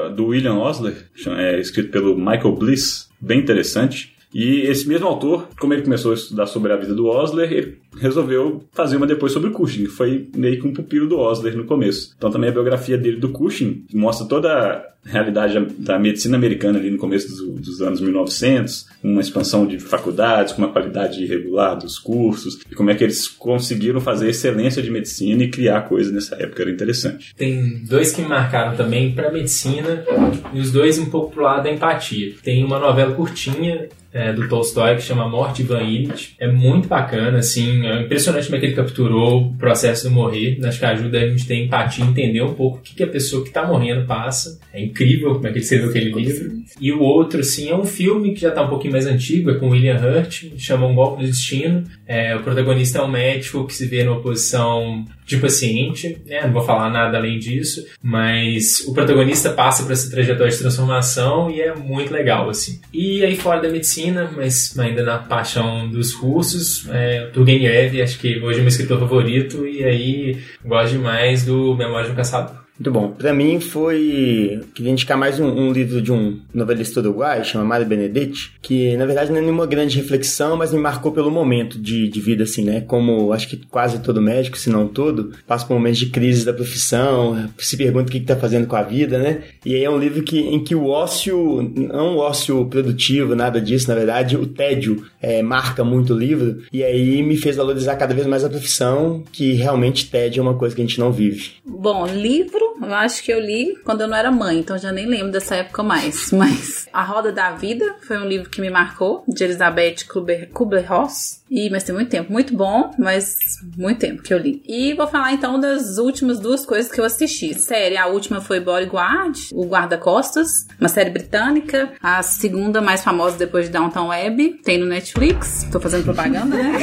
do 0.10 0.28
William 0.28 0.56
Osler, 0.56 0.96
é, 1.38 1.60
escrito 1.60 1.92
pelo 1.92 2.16
Michael 2.18 2.56
Bliss, 2.56 3.10
bem 3.20 3.40
interessante. 3.40 4.14
E 4.34 4.62
esse 4.62 4.88
mesmo 4.88 5.08
autor, 5.08 5.48
como 5.60 5.74
ele 5.74 5.84
começou 5.84 6.12
a 6.12 6.16
estudar 6.16 6.48
sobre 6.48 6.74
a 6.74 6.78
vida 6.78 6.94
do 6.94 7.06
Osler, 7.06 7.52
ele 7.52 7.78
resolveu 8.00 8.64
fazer 8.72 8.98
uma 8.98 9.08
depois 9.08 9.32
sobre 9.32 9.50
o 9.50 9.52
Cushing, 9.52 9.84
que 9.84 9.90
foi 9.90 10.30
meio 10.36 10.60
que 10.60 10.68
um 10.68 10.74
pupilo 10.74 11.08
do 11.08 11.20
Osler 11.20 11.56
no 11.56 11.66
começo. 11.66 12.14
Então 12.18 12.32
também 12.32 12.50
a 12.50 12.54
biografia 12.54 12.98
dele 12.98 13.18
do 13.18 13.30
Cushing 13.30 13.86
mostra 13.94 14.28
toda 14.28 14.50
a 14.50 14.94
realidade 15.06 15.60
da 15.80 16.00
medicina 16.00 16.38
americana 16.38 16.80
ali 16.80 16.90
no 16.90 16.98
começo 16.98 17.28
dos, 17.28 17.60
dos 17.60 17.82
anos 17.82 18.00
1900, 18.00 18.88
uma 19.04 19.22
expansão 19.22 19.68
de 19.68 19.78
faculdades, 19.80 20.54
com 20.54 20.62
uma 20.62 20.72
qualidade 20.72 21.22
irregular 21.22 21.76
dos 21.76 22.00
cursos, 22.00 22.62
e 22.70 22.74
como 22.74 22.90
é 22.90 22.96
que 22.96 23.04
eles 23.04 23.28
conseguiram 23.28 24.00
fazer 24.00 24.30
excelência 24.30 24.82
de 24.82 24.90
medicina 24.90 25.44
e 25.44 25.50
criar 25.50 25.82
coisas 25.82 26.14
nessa 26.14 26.36
época, 26.36 26.62
era 26.62 26.72
interessante. 26.72 27.36
Tem 27.36 27.84
dois 27.84 28.14
que 28.14 28.22
me 28.22 28.30
marcaram 28.30 28.78
também 28.78 29.14
para 29.14 29.32
medicina, 29.32 30.06
e 30.54 30.60
os 30.60 30.72
dois 30.72 30.98
um 30.98 31.08
pouco 31.08 31.34
pro 31.34 31.44
lado 31.44 31.64
da 31.64 31.72
empatia. 31.72 32.34
Tem 32.42 32.64
uma 32.64 32.80
novela 32.80 33.14
curtinha 33.14 33.90
é, 34.14 34.32
do 34.32 34.48
Tolstói 34.48 34.96
que 34.96 35.02
chama 35.02 35.28
Morte 35.28 35.64
Ivan 35.64 35.82
Illich. 35.82 36.36
É 36.40 36.50
muito 36.50 36.88
bacana, 36.88 37.40
assim, 37.40 37.83
é 37.88 38.02
impressionante 38.02 38.46
como 38.46 38.58
é 38.58 38.60
que 38.60 38.66
ele 38.68 38.76
capturou 38.76 39.42
o 39.42 39.54
processo 39.56 40.08
de 40.08 40.14
morrer. 40.14 40.60
Acho 40.64 40.80
que 40.80 40.86
ajuda 40.86 41.20
a 41.20 41.30
gente 41.30 41.46
ter 41.46 41.56
empatia, 41.64 42.06
entender 42.06 42.42
um 42.42 42.54
pouco 42.54 42.78
o 42.78 42.82
que, 42.82 42.96
que 42.96 43.04
a 43.04 43.08
pessoa 43.08 43.44
que 43.44 43.50
está 43.50 43.66
morrendo 43.66 44.06
passa. 44.06 44.60
É 44.74 44.84
incrível 44.84 45.34
como 45.36 45.48
é 45.48 45.52
que 45.52 45.58
ele 45.58 45.64
escreveu 45.64 45.90
aquele 45.90 46.12
livro. 46.12 46.52
E 46.80 46.92
o 46.92 47.02
outro, 47.02 47.40
assim, 47.40 47.70
é 47.70 47.76
um 47.76 47.86
filme 47.86 48.34
que 48.34 48.42
já 48.42 48.50
está 48.50 48.62
um 48.64 48.70
pouquinho 48.70 48.94
mais 48.94 49.06
antigo, 49.06 49.52
é 49.52 49.56
com 49.56 49.70
William 49.70 50.00
Hurt, 50.00 50.46
chama 50.58 50.88
Um 50.88 50.96
Golpe 50.96 51.22
do 51.22 51.28
Destino. 51.28 51.84
É, 52.08 52.36
o 52.36 52.42
protagonista 52.42 53.00
é 53.00 53.02
um 53.02 53.08
médico 53.08 53.66
que 53.66 53.74
se 53.74 53.86
vê 53.86 54.04
numa 54.04 54.22
posição 54.22 55.06
de 55.26 55.38
paciente, 55.38 56.18
né? 56.26 56.42
Não 56.46 56.54
vou 56.54 56.64
falar 56.64 56.90
nada 56.90 57.18
além 57.18 57.40
disso, 57.40 57.86
mas 58.02 58.82
o 58.88 58.94
protagonista 58.94 59.50
passa 59.52 59.84
por 59.84 59.92
essa 59.92 60.10
trajetória 60.10 60.52
de 60.52 60.60
transformação 60.60 61.50
e 61.50 61.62
é 61.62 61.74
muito 61.76 62.12
legal, 62.12 62.50
assim. 62.50 62.80
E 62.94 63.24
aí 63.24 63.36
fora 63.36 63.62
da 63.62 63.70
medicina, 63.70 64.30
mas 64.36 64.78
ainda 64.78 65.04
na 65.04 65.18
paixão 65.20 65.90
dos 65.90 66.14
cursos, 66.14 66.88
é, 66.92 67.28
Turgenev, 67.34 67.73
acho 68.02 68.20
que 68.20 68.40
hoje 68.40 68.60
é 68.60 68.62
meu 68.62 68.70
escritor 68.70 69.00
favorito 69.00 69.66
e 69.68 69.84
aí 69.84 70.38
gosto 70.64 70.92
demais 70.94 71.46
do 71.46 71.76
Memória 71.76 72.06
de 72.06 72.12
um 72.12 72.16
Caçador. 72.16 72.64
Muito 72.80 72.92
bom. 72.92 73.12
Pra 73.12 73.34
mim 73.34 73.60
foi. 73.60 74.62
Queria 74.74 74.92
indicar 74.92 75.16
mais 75.16 75.40
um, 75.40 75.46
um 75.46 75.72
livro 75.72 76.02
de 76.02 76.12
um 76.12 76.40
novelista 76.54 77.00
uruguaio, 77.00 77.46
chama 77.46 77.64
Mário 77.64 77.86
Benedetti, 77.86 78.52
que 78.62 78.98
na 78.98 79.06
verdade 79.06 79.32
não 79.32 79.38
é 79.38 79.42
nenhuma 79.42 79.68
grande 79.68 79.96
reflexão, 79.98 80.58
mas 80.58 80.74
me 80.74 80.80
marcou 80.80 81.12
pelo 81.12 81.30
momento 81.30 81.80
de, 81.80 82.08
de 82.08 82.20
vida, 82.20 82.44
assim, 82.44 82.64
né? 82.64 82.82
Como 82.82 83.32
acho 83.32 83.48
que 83.48 83.58
quase 83.58 84.00
todo 84.00 84.22
médico, 84.22 84.58
se 84.58 84.72
não 84.72 84.88
todo, 84.88 85.34
passa 85.46 85.66
por 85.68 85.76
momentos 85.76 86.00
de 86.00 86.08
crise 86.08 86.44
da 86.44 86.52
profissão, 86.52 87.48
se 87.60 87.78
pergunta 87.78 88.10
o 88.10 88.12
que, 88.12 88.20
que 88.20 88.26
tá 88.26 88.36
fazendo 88.36 88.66
com 88.66 88.76
a 88.76 88.82
vida, 88.82 89.20
né? 89.20 89.44
E 89.64 89.76
aí 89.76 89.84
é 89.84 89.90
um 89.90 90.00
livro 90.00 90.24
que, 90.24 90.40
em 90.40 90.64
que 90.64 90.74
o 90.74 90.88
ócio, 90.88 91.72
não 91.76 92.16
o 92.16 92.20
ócio 92.20 92.66
produtivo, 92.66 93.36
nada 93.36 93.62
disso, 93.62 93.88
na 93.88 93.96
verdade, 93.96 94.36
o 94.36 94.48
tédio 94.48 95.06
é, 95.22 95.44
marca 95.44 95.84
muito 95.84 96.14
o 96.14 96.18
livro, 96.18 96.64
e 96.74 96.84
aí 96.84 97.22
me 97.22 97.38
fez 97.38 97.56
valorizar 97.56 97.96
cada 97.98 98.16
vez 98.16 98.26
mais 98.26 98.44
a 98.44 98.50
profissão, 98.50 99.24
que 99.32 99.54
realmente 99.54 100.10
tédio 100.10 100.42
é 100.42 100.44
uma 100.44 100.56
coisa 100.56 100.76
que 100.76 100.82
a 100.82 100.86
gente 100.86 101.00
não 101.00 101.12
vive. 101.12 101.52
Bom, 101.66 102.08
livro 102.08 102.63
Eu 102.86 102.94
acho 102.94 103.24
que 103.24 103.32
eu 103.32 103.40
li 103.40 103.76
quando 103.84 104.02
eu 104.02 104.08
não 104.08 104.18
era 104.18 104.32
mãe, 104.32 104.60
então 104.60 104.78
já 104.78 104.92
nem 104.92 105.06
lembro 105.06 105.32
dessa 105.32 105.56
época 105.56 105.84
mais. 105.84 106.32
Mas 106.34 106.88
A 106.92 107.04
Roda 107.04 107.32
da 107.32 107.52
Vida 107.52 107.96
foi 108.02 108.18
um 108.18 108.26
livro 108.26 108.50
que 108.50 108.62
me 108.62 108.70
marcou, 108.70 109.24
de 109.28 109.44
Elizabeth 109.44 110.06
Kubler-Ross. 110.54 111.44
E, 111.50 111.70
mas 111.70 111.84
tem 111.84 111.94
muito 111.94 112.10
tempo. 112.10 112.32
Muito 112.32 112.56
bom, 112.58 112.90
mas 112.98 113.38
muito 113.78 114.00
tempo 114.00 114.24
que 114.24 114.34
eu 114.34 114.40
li. 114.40 114.64
E 114.68 114.96
vou 114.96 115.06
falar 115.06 115.34
então 115.34 115.60
das 115.60 116.00
últimas 116.00 116.40
duas 116.40 116.66
coisas 116.66 116.92
que 116.92 117.00
eu 117.00 117.06
assisti. 117.06 117.54
Série, 117.54 117.96
a 117.96 118.08
última 118.08 118.42
foi 118.42 118.60
Bodyguard, 118.60 119.50
o 119.54 119.64
Guarda-Costas, 119.64 120.66
uma 120.80 120.90
série 120.90 121.12
britânica. 121.12 121.94
A 122.02 122.24
segunda, 122.24 122.82
mais 122.82 123.04
famosa 123.04 123.38
depois 123.38 123.68
de 123.68 123.72
Downtown 123.72 124.08
Web, 124.08 124.62
tem 124.64 124.80
no 124.80 124.88
Netflix. 124.88 125.68
Tô 125.72 125.80
fazendo 125.80 126.06
propaganda, 126.06 126.58
né? 126.58 126.74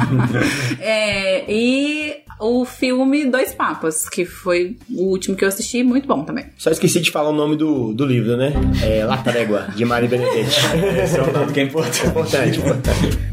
é, 0.80 1.44
e 1.52 2.22
o 2.40 2.64
filme 2.64 3.26
Dois 3.26 3.52
Papas, 3.52 4.08
que 4.08 4.24
foi 4.24 4.78
o 4.90 5.10
último 5.10 5.36
que 5.36 5.44
eu 5.44 5.48
assisti, 5.48 5.82
muito 5.82 6.08
bom 6.08 6.24
também. 6.24 6.46
Só 6.56 6.70
esqueci 6.70 7.00
de 7.00 7.10
falar 7.10 7.28
o 7.28 7.34
nome 7.34 7.54
do, 7.54 7.92
do 7.92 8.06
livro, 8.06 8.36
né? 8.36 8.52
É 8.82 9.04
La 9.04 9.18
Trégua, 9.18 9.68
de 9.76 9.84
Mari 9.84 10.08
Benedetti. 10.08 10.58
Esse 11.04 11.18
é 11.18 11.22
o 11.22 11.32
nome 11.32 11.52
que 11.52 11.60
é 11.60 11.64
importante. 11.64 12.06
importante, 12.06 12.58
importante. 12.58 13.30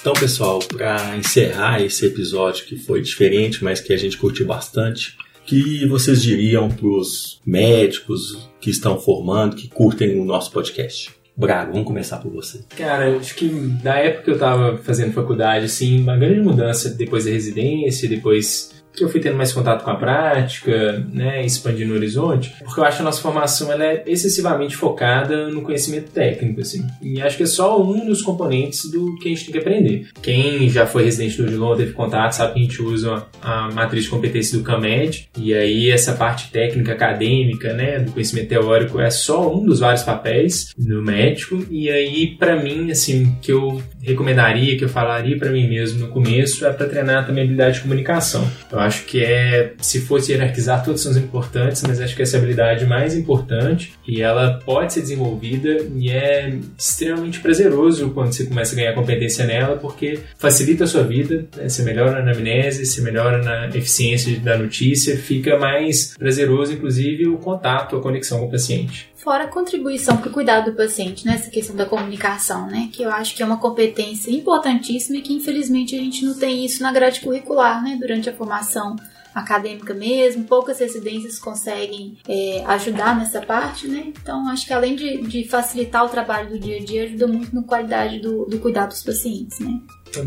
Então, 0.00 0.14
pessoal, 0.14 0.60
para 0.60 1.16
encerrar 1.16 1.82
esse 1.82 2.06
episódio 2.06 2.64
que 2.64 2.76
foi 2.76 3.02
diferente, 3.02 3.62
mas 3.64 3.80
que 3.80 3.92
a 3.92 3.96
gente 3.96 4.16
curtiu 4.16 4.46
bastante, 4.46 5.16
que 5.46 5.86
vocês 5.86 6.20
diriam 6.20 6.68
para 6.68 6.86
os 6.86 7.40
médicos 7.46 8.48
que 8.60 8.68
estão 8.68 8.98
formando, 8.98 9.56
que 9.56 9.68
curtem 9.68 10.20
o 10.20 10.24
nosso 10.24 10.50
podcast? 10.50 11.14
Braga, 11.36 11.70
vamos 11.70 11.86
começar 11.86 12.16
por 12.16 12.32
você. 12.32 12.64
Cara, 12.76 13.16
acho 13.16 13.34
que 13.34 13.48
da 13.82 13.98
época 13.98 14.24
que 14.24 14.30
eu 14.30 14.38
tava 14.38 14.78
fazendo 14.78 15.12
faculdade, 15.12 15.66
assim, 15.66 16.00
uma 16.00 16.16
grande 16.16 16.40
mudança 16.40 16.90
depois 16.90 17.26
da 17.26 17.30
residência, 17.30 18.08
depois 18.08 18.75
eu 19.02 19.08
fui 19.08 19.20
tendo 19.20 19.36
mais 19.36 19.52
contato 19.52 19.84
com 19.84 19.90
a 19.90 19.96
prática, 19.96 21.04
né, 21.12 21.44
expandindo 21.44 21.92
o 21.92 21.96
horizonte, 21.96 22.54
porque 22.64 22.80
eu 22.80 22.84
acho 22.84 22.96
que 22.96 23.02
a 23.02 23.04
nossa 23.04 23.20
formação 23.20 23.70
ela 23.72 23.84
é 23.84 24.04
excessivamente 24.06 24.76
focada 24.76 25.48
no 25.48 25.62
conhecimento 25.62 26.10
técnico, 26.10 26.60
assim. 26.60 26.86
E 27.00 27.20
acho 27.20 27.36
que 27.36 27.42
é 27.42 27.46
só 27.46 27.80
um 27.82 28.06
dos 28.06 28.22
componentes 28.22 28.90
do 28.90 29.16
que 29.16 29.28
a 29.28 29.30
gente 29.30 29.44
tem 29.44 29.52
que 29.52 29.58
aprender. 29.58 30.08
Quem 30.22 30.68
já 30.68 30.86
foi 30.86 31.04
residente 31.04 31.36
do 31.36 31.44
Odilon, 31.44 31.76
teve 31.76 31.92
contato, 31.92 32.32
sabe 32.32 32.54
que 32.54 32.60
a 32.60 32.62
gente 32.62 32.82
usa 32.82 33.26
a 33.42 33.70
matriz 33.72 34.04
de 34.04 34.10
competência 34.10 34.58
do 34.58 34.64
CAMED, 34.64 35.28
e 35.38 35.54
aí 35.54 35.90
essa 35.90 36.12
parte 36.12 36.50
técnica, 36.50 36.92
acadêmica, 36.92 37.72
né, 37.72 37.98
do 37.98 38.12
conhecimento 38.12 38.48
teórico 38.48 39.00
é 39.00 39.10
só 39.10 39.52
um 39.52 39.64
dos 39.64 39.80
vários 39.80 40.02
papéis 40.02 40.72
do 40.76 41.02
médico, 41.02 41.64
e 41.70 41.90
aí, 41.90 42.36
para 42.36 42.56
mim, 42.56 42.90
assim, 42.90 43.36
que 43.40 43.52
eu 43.52 43.80
recomendaria, 44.06 44.78
que 44.78 44.84
eu 44.84 44.88
falaria 44.88 45.36
para 45.36 45.50
mim 45.50 45.68
mesmo 45.68 46.00
no 46.00 46.08
começo, 46.08 46.64
é 46.64 46.72
para 46.72 46.86
treinar 46.86 47.26
também 47.26 47.42
a 47.42 47.44
habilidade 47.44 47.76
de 47.76 47.80
comunicação. 47.82 48.48
Eu 48.70 48.78
acho 48.78 49.04
que 49.04 49.22
é, 49.22 49.72
se 49.78 50.00
fosse 50.00 50.32
hierarquizar, 50.32 50.84
todos 50.84 51.02
são 51.02 51.12
importantes, 51.16 51.82
mas 51.82 52.00
acho 52.00 52.14
que 52.14 52.22
essa 52.22 52.36
é 52.36 52.38
habilidade 52.38 52.86
mais 52.86 53.16
importante 53.16 53.92
e 54.06 54.22
ela 54.22 54.60
pode 54.64 54.92
ser 54.92 55.00
desenvolvida 55.00 55.86
e 55.96 56.10
é 56.10 56.56
extremamente 56.78 57.40
prazeroso 57.40 58.10
quando 58.10 58.32
você 58.32 58.44
começa 58.44 58.74
a 58.74 58.76
ganhar 58.76 58.94
competência 58.94 59.44
nela, 59.44 59.76
porque 59.76 60.20
facilita 60.38 60.84
a 60.84 60.86
sua 60.86 61.02
vida, 61.02 61.46
né? 61.56 61.68
você 61.68 61.82
melhora 61.82 62.12
na 62.12 62.30
anamnese, 62.30 62.86
você 62.86 63.00
melhora 63.00 63.42
na 63.42 63.66
eficiência 63.68 64.38
da 64.38 64.56
notícia, 64.56 65.16
fica 65.16 65.58
mais 65.58 66.14
prazeroso, 66.16 66.72
inclusive, 66.72 67.26
o 67.26 67.38
contato, 67.38 67.96
a 67.96 68.00
conexão 68.00 68.38
com 68.38 68.46
o 68.46 68.50
paciente. 68.50 69.08
Fora 69.26 69.42
a 69.42 69.48
contribuição 69.48 70.18
para 70.18 70.28
o 70.28 70.32
cuidado 70.32 70.70
do 70.70 70.76
paciente, 70.76 71.26
nessa 71.26 71.50
questão 71.50 71.74
da 71.74 71.84
comunicação, 71.84 72.68
né? 72.68 72.88
Que 72.92 73.02
eu 73.02 73.10
acho 73.10 73.34
que 73.34 73.42
é 73.42 73.44
uma 73.44 73.56
competência 73.56 74.30
importantíssima 74.30 75.18
e 75.18 75.20
que 75.20 75.34
infelizmente 75.34 75.96
a 75.96 75.98
gente 75.98 76.24
não 76.24 76.32
tem 76.32 76.64
isso 76.64 76.80
na 76.80 76.92
grade 76.92 77.20
curricular, 77.20 77.82
né? 77.82 77.96
Durante 78.00 78.30
a 78.30 78.32
formação 78.32 78.94
acadêmica 79.34 79.92
mesmo, 79.92 80.44
poucas 80.44 80.78
residências 80.78 81.40
conseguem 81.40 82.16
é, 82.28 82.62
ajudar 82.68 83.18
nessa 83.18 83.42
parte, 83.42 83.88
né? 83.88 84.12
Então, 84.16 84.48
acho 84.48 84.64
que 84.64 84.72
além 84.72 84.94
de, 84.94 85.20
de, 85.22 85.42
facilitar 85.48 86.04
o 86.04 86.08
trabalho 86.08 86.50
do 86.50 86.60
dia 86.60 86.76
a 86.76 86.84
dia, 86.84 87.02
ajuda 87.02 87.26
muito 87.26 87.52
na 87.52 87.64
qualidade 87.64 88.20
do, 88.20 88.44
do 88.44 88.60
cuidado 88.60 88.90
dos 88.90 89.02
pacientes, 89.02 89.58
né? 89.58 89.80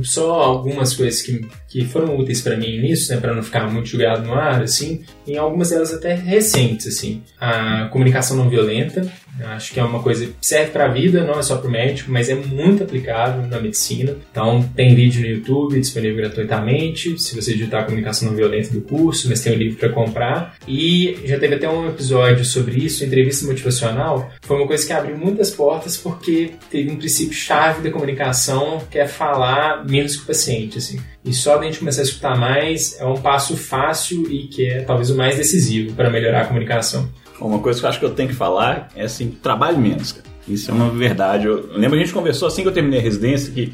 Só 0.03 0.41
algumas 0.41 0.93
coisas 0.93 1.21
que, 1.21 1.45
que 1.67 1.85
foram 1.85 2.17
úteis 2.17 2.41
para 2.41 2.57
mim 2.57 2.79
nisso, 2.81 3.13
né, 3.13 3.19
para 3.19 3.33
não 3.33 3.43
ficar 3.43 3.69
muito 3.71 3.89
jogado 3.89 4.25
no 4.25 4.33
ar, 4.33 4.61
assim, 4.61 5.03
em 5.27 5.37
algumas 5.37 5.69
delas 5.69 5.93
até 5.93 6.13
recentes, 6.13 6.87
assim. 6.87 7.21
A 7.39 7.87
comunicação 7.91 8.37
não 8.37 8.49
violenta, 8.49 9.09
Acho 9.43 9.73
que 9.73 9.79
é 9.79 9.83
uma 9.83 10.01
coisa 10.01 10.25
que 10.25 10.33
serve 10.41 10.71
para 10.71 10.85
a 10.85 10.87
vida, 10.89 11.23
não 11.23 11.39
é 11.39 11.41
só 11.41 11.57
para 11.57 11.67
o 11.67 11.71
médico, 11.71 12.11
mas 12.11 12.29
é 12.29 12.35
muito 12.35 12.83
aplicável 12.83 13.47
na 13.47 13.59
medicina. 13.59 14.15
Então, 14.31 14.63
tem 14.75 14.95
vídeo 14.95 15.21
no 15.21 15.27
YouTube 15.27 15.79
disponível 15.79 16.17
gratuitamente, 16.17 17.17
se 17.19 17.35
você 17.35 17.53
digitar 17.53 17.85
comunicação 17.85 18.29
não 18.29 18.35
violenta 18.35 18.71
do 18.71 18.81
curso, 18.81 19.29
mas 19.29 19.41
tem 19.41 19.53
o 19.53 19.55
um 19.55 19.59
livro 19.59 19.77
para 19.77 19.89
comprar. 19.89 20.55
E 20.67 21.17
já 21.25 21.39
teve 21.39 21.55
até 21.55 21.69
um 21.69 21.87
episódio 21.87 22.43
sobre 22.45 22.83
isso, 22.83 23.03
entrevista 23.03 23.45
motivacional. 23.45 24.31
Foi 24.41 24.57
uma 24.57 24.67
coisa 24.67 24.85
que 24.85 24.93
abriu 24.93 25.17
muitas 25.17 25.51
portas 25.51 25.97
porque 25.97 26.51
teve 26.69 26.91
um 26.91 26.97
princípio 26.97 27.33
chave 27.33 27.81
da 27.81 27.91
comunicação 27.91 28.81
que 28.89 28.99
é 28.99 29.07
falar 29.07 29.85
menos 29.87 30.15
com 30.15 30.23
o 30.23 30.27
paciente, 30.27 30.77
assim. 30.77 30.99
E 31.23 31.33
só 31.33 31.59
a 31.59 31.63
gente 31.63 31.79
começar 31.79 32.01
a 32.01 32.05
escutar 32.05 32.37
mais 32.37 32.99
é 32.99 33.05
um 33.05 33.15
passo 33.15 33.55
fácil 33.57 34.31
e 34.31 34.47
que 34.47 34.65
é 34.65 34.81
talvez 34.81 35.09
o 35.09 35.17
mais 35.17 35.37
decisivo 35.37 35.93
para 35.93 36.09
melhorar 36.09 36.41
a 36.41 36.45
comunicação. 36.45 37.09
Uma 37.39 37.59
coisa 37.59 37.79
que 37.79 37.85
eu 37.85 37.89
acho 37.89 37.99
que 37.99 38.05
eu 38.05 38.11
tenho 38.11 38.29
que 38.29 38.35
falar 38.35 38.89
é 38.95 39.03
assim, 39.03 39.31
trabalhe 39.41 39.77
menos, 39.77 40.11
cara. 40.11 40.27
Isso 40.47 40.71
é 40.71 40.73
uma 40.73 40.89
verdade. 40.89 41.45
Eu, 41.45 41.69
lembro 41.73 41.97
a 41.97 41.99
gente 41.99 42.13
conversou 42.13 42.47
assim 42.47 42.63
que 42.63 42.67
eu 42.67 42.73
terminei 42.73 42.99
a 42.99 43.03
residência, 43.03 43.53
que 43.53 43.73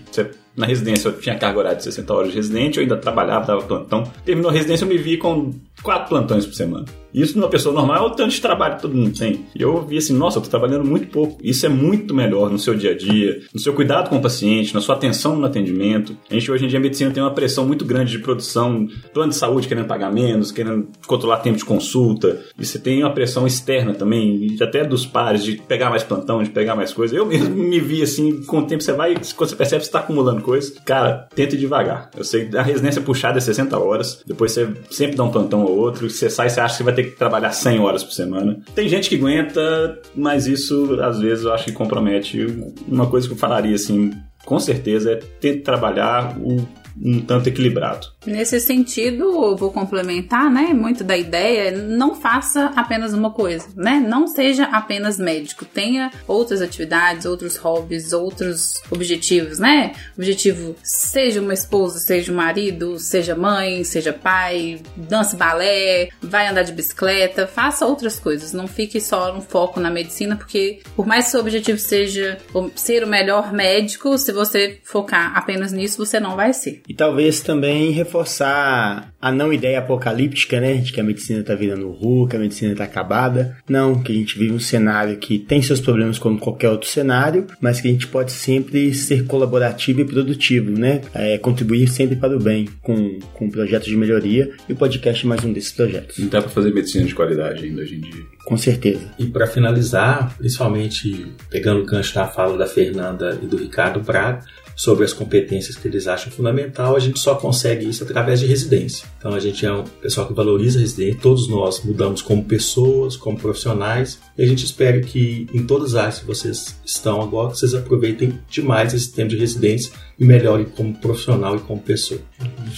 na 0.55 0.65
residência 0.65 1.07
eu 1.07 1.17
tinha 1.17 1.37
carga 1.37 1.59
horária 1.59 1.77
de 1.77 1.83
60 1.83 2.13
horas 2.13 2.29
de 2.31 2.35
residente, 2.35 2.77
eu 2.77 2.83
ainda 2.83 2.97
trabalhava, 2.97 3.45
dava 3.45 3.61
plantão. 3.61 4.03
Terminou 4.25 4.49
a 4.51 4.53
residência, 4.53 4.83
eu 4.83 4.89
me 4.89 4.97
vi 4.97 5.17
com 5.17 5.53
quatro 5.81 6.09
plantões 6.09 6.45
por 6.45 6.53
semana. 6.53 6.85
Isso 7.15 7.37
numa 7.39 7.49
pessoa 7.49 7.73
normal 7.73 7.95
é 7.95 8.07
o 8.07 8.09
tanto 8.09 8.31
de 8.31 8.41
trabalho 8.41 8.75
que 8.75 8.81
todo 8.81 8.93
mundo 8.93 9.17
tem. 9.17 9.45
E 9.55 9.61
eu 9.61 9.85
vi 9.85 9.97
assim, 9.97 10.13
nossa, 10.13 10.37
eu 10.37 10.43
tô 10.43 10.49
trabalhando 10.49 10.85
muito 10.85 11.07
pouco. 11.07 11.37
Isso 11.41 11.65
é 11.65 11.69
muito 11.69 12.13
melhor 12.13 12.49
no 12.49 12.59
seu 12.59 12.75
dia 12.75 12.91
a 12.91 12.97
dia, 12.97 13.41
no 13.53 13.59
seu 13.59 13.73
cuidado 13.73 14.09
com 14.09 14.17
o 14.17 14.21
paciente, 14.21 14.73
na 14.73 14.81
sua 14.81 14.95
atenção 14.95 15.35
no 15.37 15.45
atendimento. 15.45 16.17
A 16.29 16.33
gente 16.33 16.51
hoje 16.51 16.65
em 16.65 16.67
dia 16.67 16.77
a 16.77 16.81
medicina 16.81 17.11
tem 17.11 17.23
uma 17.23 17.33
pressão 17.33 17.65
muito 17.65 17.85
grande 17.85 18.11
de 18.11 18.19
produção, 18.19 18.87
plano 19.13 19.31
de 19.31 19.37
saúde 19.37 19.67
querendo 19.67 19.87
pagar 19.87 20.11
menos, 20.11 20.51
querendo 20.51 20.89
controlar 21.07 21.37
tempo 21.37 21.57
de 21.57 21.63
consulta. 21.63 22.41
E 22.59 22.65
você 22.65 22.77
tem 22.77 23.01
uma 23.01 23.13
pressão 23.13 23.47
externa 23.47 23.93
também, 23.93 24.57
até 24.59 24.83
dos 24.83 25.05
pares, 25.05 25.43
de 25.43 25.55
pegar 25.55 25.89
mais 25.89 26.03
plantão, 26.03 26.43
de 26.43 26.49
pegar 26.49 26.75
mais 26.75 26.93
coisa. 26.93 27.15
Eu 27.15 27.25
mesmo 27.25 27.55
me 27.55 27.79
vi 27.79 28.01
assim, 28.01 28.43
com 28.43 28.59
o 28.59 28.65
tempo 28.65 28.83
você 28.83 28.91
vai, 28.91 29.15
quando 29.35 29.49
você 29.49 29.55
percebe 29.55 29.79
que 29.79 29.85
você 29.85 29.91
tá 29.91 29.99
acumulando 29.99 30.41
coisa, 30.41 30.73
cara, 30.83 31.27
tenta 31.33 31.55
devagar. 31.55 32.09
Eu 32.17 32.23
sei 32.23 32.49
a 32.55 32.61
residência 32.61 33.01
puxada 33.01 33.37
é 33.37 33.41
60 33.41 33.77
horas, 33.79 34.21
depois 34.25 34.51
você 34.51 34.67
sempre 34.89 35.15
dá 35.15 35.23
um 35.23 35.31
plantão 35.31 35.63
ou 35.63 35.77
outro, 35.77 36.09
você 36.09 36.29
sai, 36.29 36.49
você 36.49 36.59
acha 36.59 36.77
que 36.77 36.83
vai 36.83 36.93
ter 36.93 37.04
que 37.05 37.17
trabalhar 37.17 37.51
100 37.51 37.79
horas 37.79 38.03
por 38.03 38.11
semana. 38.11 38.59
Tem 38.73 38.87
gente 38.87 39.09
que 39.09 39.15
aguenta, 39.15 39.99
mas 40.15 40.47
isso 40.47 40.99
às 41.01 41.19
vezes 41.19 41.45
eu 41.45 41.53
acho 41.53 41.65
que 41.65 41.71
compromete. 41.71 42.45
Uma 42.87 43.07
coisa 43.07 43.27
que 43.27 43.33
eu 43.33 43.37
falaria 43.37 43.75
assim, 43.75 44.11
com 44.45 44.59
certeza, 44.59 45.11
é 45.11 45.15
ter 45.15 45.55
que 45.55 45.61
trabalhar 45.61 46.37
o 46.39 46.65
um 47.01 47.21
tanto 47.21 47.49
equilibrado. 47.49 48.07
Nesse 48.25 48.59
sentido, 48.59 49.55
vou 49.55 49.71
complementar, 49.71 50.49
né, 50.49 50.73
muito 50.73 51.03
da 51.03 51.17
ideia, 51.17 51.71
não 51.71 52.15
faça 52.15 52.71
apenas 52.75 53.13
uma 53.13 53.31
coisa, 53.31 53.67
né? 53.75 54.03
Não 54.05 54.27
seja 54.27 54.65
apenas 54.65 55.19
médico, 55.19 55.65
tenha 55.65 56.11
outras 56.27 56.61
atividades, 56.61 57.25
outros 57.25 57.57
hobbies, 57.57 58.13
outros 58.13 58.81
objetivos, 58.89 59.59
né? 59.59 59.93
Objetivo, 60.17 60.75
seja 60.83 61.41
uma 61.41 61.53
esposa, 61.53 61.99
seja 61.99 62.31
um 62.31 62.35
marido, 62.35 62.97
seja 62.97 63.35
mãe, 63.35 63.83
seja 63.83 64.13
pai, 64.13 64.81
dance 64.95 65.35
balé, 65.35 66.09
vai 66.21 66.47
andar 66.47 66.63
de 66.63 66.71
bicicleta, 66.71 67.47
faça 67.47 67.85
outras 67.85 68.19
coisas, 68.19 68.53
não 68.53 68.67
fique 68.67 68.99
só 68.99 69.33
no 69.33 69.41
foco 69.41 69.79
na 69.79 69.91
medicina, 69.91 70.35
porque 70.35 70.79
por 70.95 71.05
mais 71.05 71.25
que 71.25 71.31
seu 71.31 71.39
objetivo 71.39 71.77
seja 71.77 72.37
ser 72.75 73.03
o 73.03 73.07
melhor 73.07 73.53
médico, 73.53 74.17
se 74.17 74.31
você 74.31 74.79
focar 74.83 75.37
apenas 75.37 75.71
nisso, 75.71 76.03
você 76.03 76.19
não 76.19 76.35
vai 76.35 76.53
ser. 76.53 76.81
E 76.87 76.93
talvez 76.93 77.41
também 77.41 77.91
reforçar 77.91 79.13
a 79.21 79.31
não 79.31 79.51
ideia 79.51 79.79
apocalíptica, 79.79 80.59
né? 80.59 80.75
De 80.75 80.93
que 80.93 80.99
a 80.99 81.03
medicina 81.03 81.43
tá 81.43 81.55
virando 81.55 81.89
ru, 81.89 82.27
que 82.27 82.35
a 82.35 82.39
medicina 82.39 82.75
tá 82.75 82.83
acabada. 82.83 83.57
Não, 83.67 84.01
que 84.01 84.11
a 84.11 84.15
gente 84.15 84.37
vive 84.37 84.53
um 84.53 84.59
cenário 84.59 85.17
que 85.17 85.39
tem 85.39 85.61
seus 85.61 85.79
problemas 85.79 86.19
como 86.19 86.39
qualquer 86.39 86.69
outro 86.69 86.87
cenário, 86.87 87.47
mas 87.59 87.81
que 87.81 87.87
a 87.87 87.91
gente 87.91 88.07
pode 88.07 88.31
sempre 88.31 88.93
ser 88.93 89.25
colaborativo 89.25 90.01
e 90.01 90.05
produtivo, 90.05 90.71
né? 90.71 91.01
É, 91.13 91.37
contribuir 91.37 91.87
sempre 91.87 92.15
para 92.15 92.35
o 92.35 92.39
bem 92.39 92.67
com, 92.81 93.19
com 93.33 93.49
projetos 93.49 93.87
de 93.87 93.97
melhoria 93.97 94.51
e 94.69 94.73
o 94.73 94.75
podcast 94.75 95.25
é 95.25 95.27
mais 95.27 95.43
um 95.43 95.51
desses 95.51 95.71
projetos. 95.71 96.17
Não 96.19 96.27
dá 96.27 96.41
para 96.41 96.49
fazer 96.49 96.73
medicina 96.73 97.05
de 97.05 97.15
qualidade 97.15 97.65
ainda 97.65 97.81
hoje 97.81 97.95
em 97.95 98.01
dia. 98.01 98.23
Com 98.45 98.57
certeza. 98.57 99.01
E 99.17 99.25
para 99.25 99.47
finalizar, 99.47 100.35
principalmente 100.37 101.25
pegando 101.49 101.81
o 101.81 101.85
gancho 101.85 102.13
da 102.13 102.27
fala 102.27 102.57
da 102.57 102.67
Fernanda 102.67 103.39
e 103.41 103.47
do 103.47 103.57
Ricardo 103.57 103.99
Braga, 104.01 104.43
sobre 104.75 105.05
as 105.05 105.13
competências 105.13 105.75
que 105.75 105.87
eles 105.87 106.07
acham 106.07 106.31
fundamental, 106.31 106.95
a 106.95 106.99
gente 106.99 107.19
só 107.19 107.35
consegue 107.35 107.87
isso 107.87 108.03
através 108.03 108.39
de 108.39 108.45
residência. 108.45 109.07
Então 109.17 109.33
a 109.33 109.39
gente 109.39 109.65
é 109.65 109.71
um 109.71 109.83
pessoal 109.83 110.27
que 110.27 110.33
valoriza 110.33 110.77
a 110.77 110.81
residência, 110.81 111.19
todos 111.21 111.47
nós 111.47 111.83
mudamos 111.83 112.21
como 112.21 112.43
pessoas, 112.43 113.15
como 113.15 113.37
profissionais, 113.37 114.19
e 114.37 114.43
a 114.43 114.47
gente 114.47 114.65
espera 114.65 114.99
que 114.99 115.47
em 115.53 115.65
todas 115.65 115.95
as 115.95 116.01
áreas 116.01 116.19
que 116.19 116.25
vocês 116.25 116.75
estão 116.85 117.21
agora, 117.21 117.49
vocês 117.49 117.73
aproveitem 117.73 118.37
demais 118.49 118.93
esse 118.93 119.11
tempo 119.11 119.29
de 119.29 119.37
residência 119.37 119.91
e 120.19 120.25
melhorem 120.25 120.65
como 120.65 120.93
profissional 120.95 121.55
e 121.55 121.59
como 121.59 121.81
pessoa. 121.81 122.19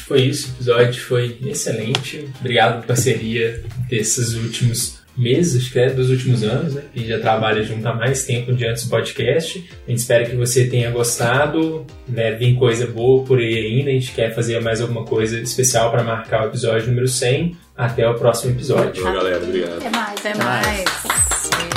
Foi 0.05 0.21
isso, 0.21 0.49
o 0.49 0.51
episódio 0.55 1.01
foi 1.01 1.37
excelente. 1.45 2.27
Obrigado 2.39 2.73
pela 2.73 2.83
parceria 2.83 3.63
desses 3.89 4.33
últimos 4.33 5.06
meses, 5.17 5.61
acho 5.61 5.71
que 5.71 5.79
é 5.79 5.89
dos 5.89 6.09
últimos 6.09 6.43
anos, 6.43 6.75
né? 6.75 6.83
E 6.95 7.05
já 7.05 7.19
trabalha 7.19 7.63
junto 7.63 7.85
há 7.87 7.93
mais 7.93 8.25
tempo 8.25 8.53
diante 8.53 8.83
do 8.83 8.89
podcast. 8.89 9.63
A 9.87 9.89
gente 9.89 9.99
espera 9.99 10.25
que 10.25 10.35
você 10.35 10.67
tenha 10.67 10.91
gostado, 10.91 11.85
né? 12.07 12.31
Vem 12.33 12.55
coisa 12.55 12.85
boa 12.87 13.23
por 13.23 13.39
aí 13.39 13.57
ainda. 13.57 13.89
A 13.89 13.93
gente 13.93 14.11
quer 14.11 14.33
fazer 14.33 14.61
mais 14.61 14.81
alguma 14.81 15.03
coisa 15.03 15.39
especial 15.39 15.91
para 15.91 16.03
marcar 16.03 16.45
o 16.45 16.47
episódio 16.47 16.87
número 16.87 17.07
100. 17.07 17.57
Até 17.75 18.07
o 18.07 18.15
próximo 18.15 18.53
episódio. 18.53 19.03
Valeu, 19.03 19.21
galera. 19.21 19.43
Obrigado. 19.43 19.77
Até 19.77 19.89
mais. 19.89 20.19
Até 20.19 20.35
mais. 20.35 20.85
E 21.73 21.76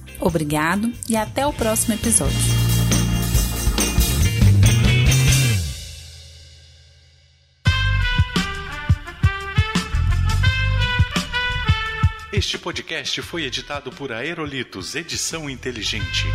Obrigado 0.21 0.93
e 1.09 1.17
até 1.17 1.45
o 1.45 1.51
próximo 1.51 1.95
episódio. 1.95 2.37
Este 12.31 12.57
podcast 12.57 13.21
foi 13.23 13.43
editado 13.43 13.91
por 13.91 14.11
Aerolitos 14.11 14.95
Edição 14.95 15.49
Inteligente. 15.49 16.25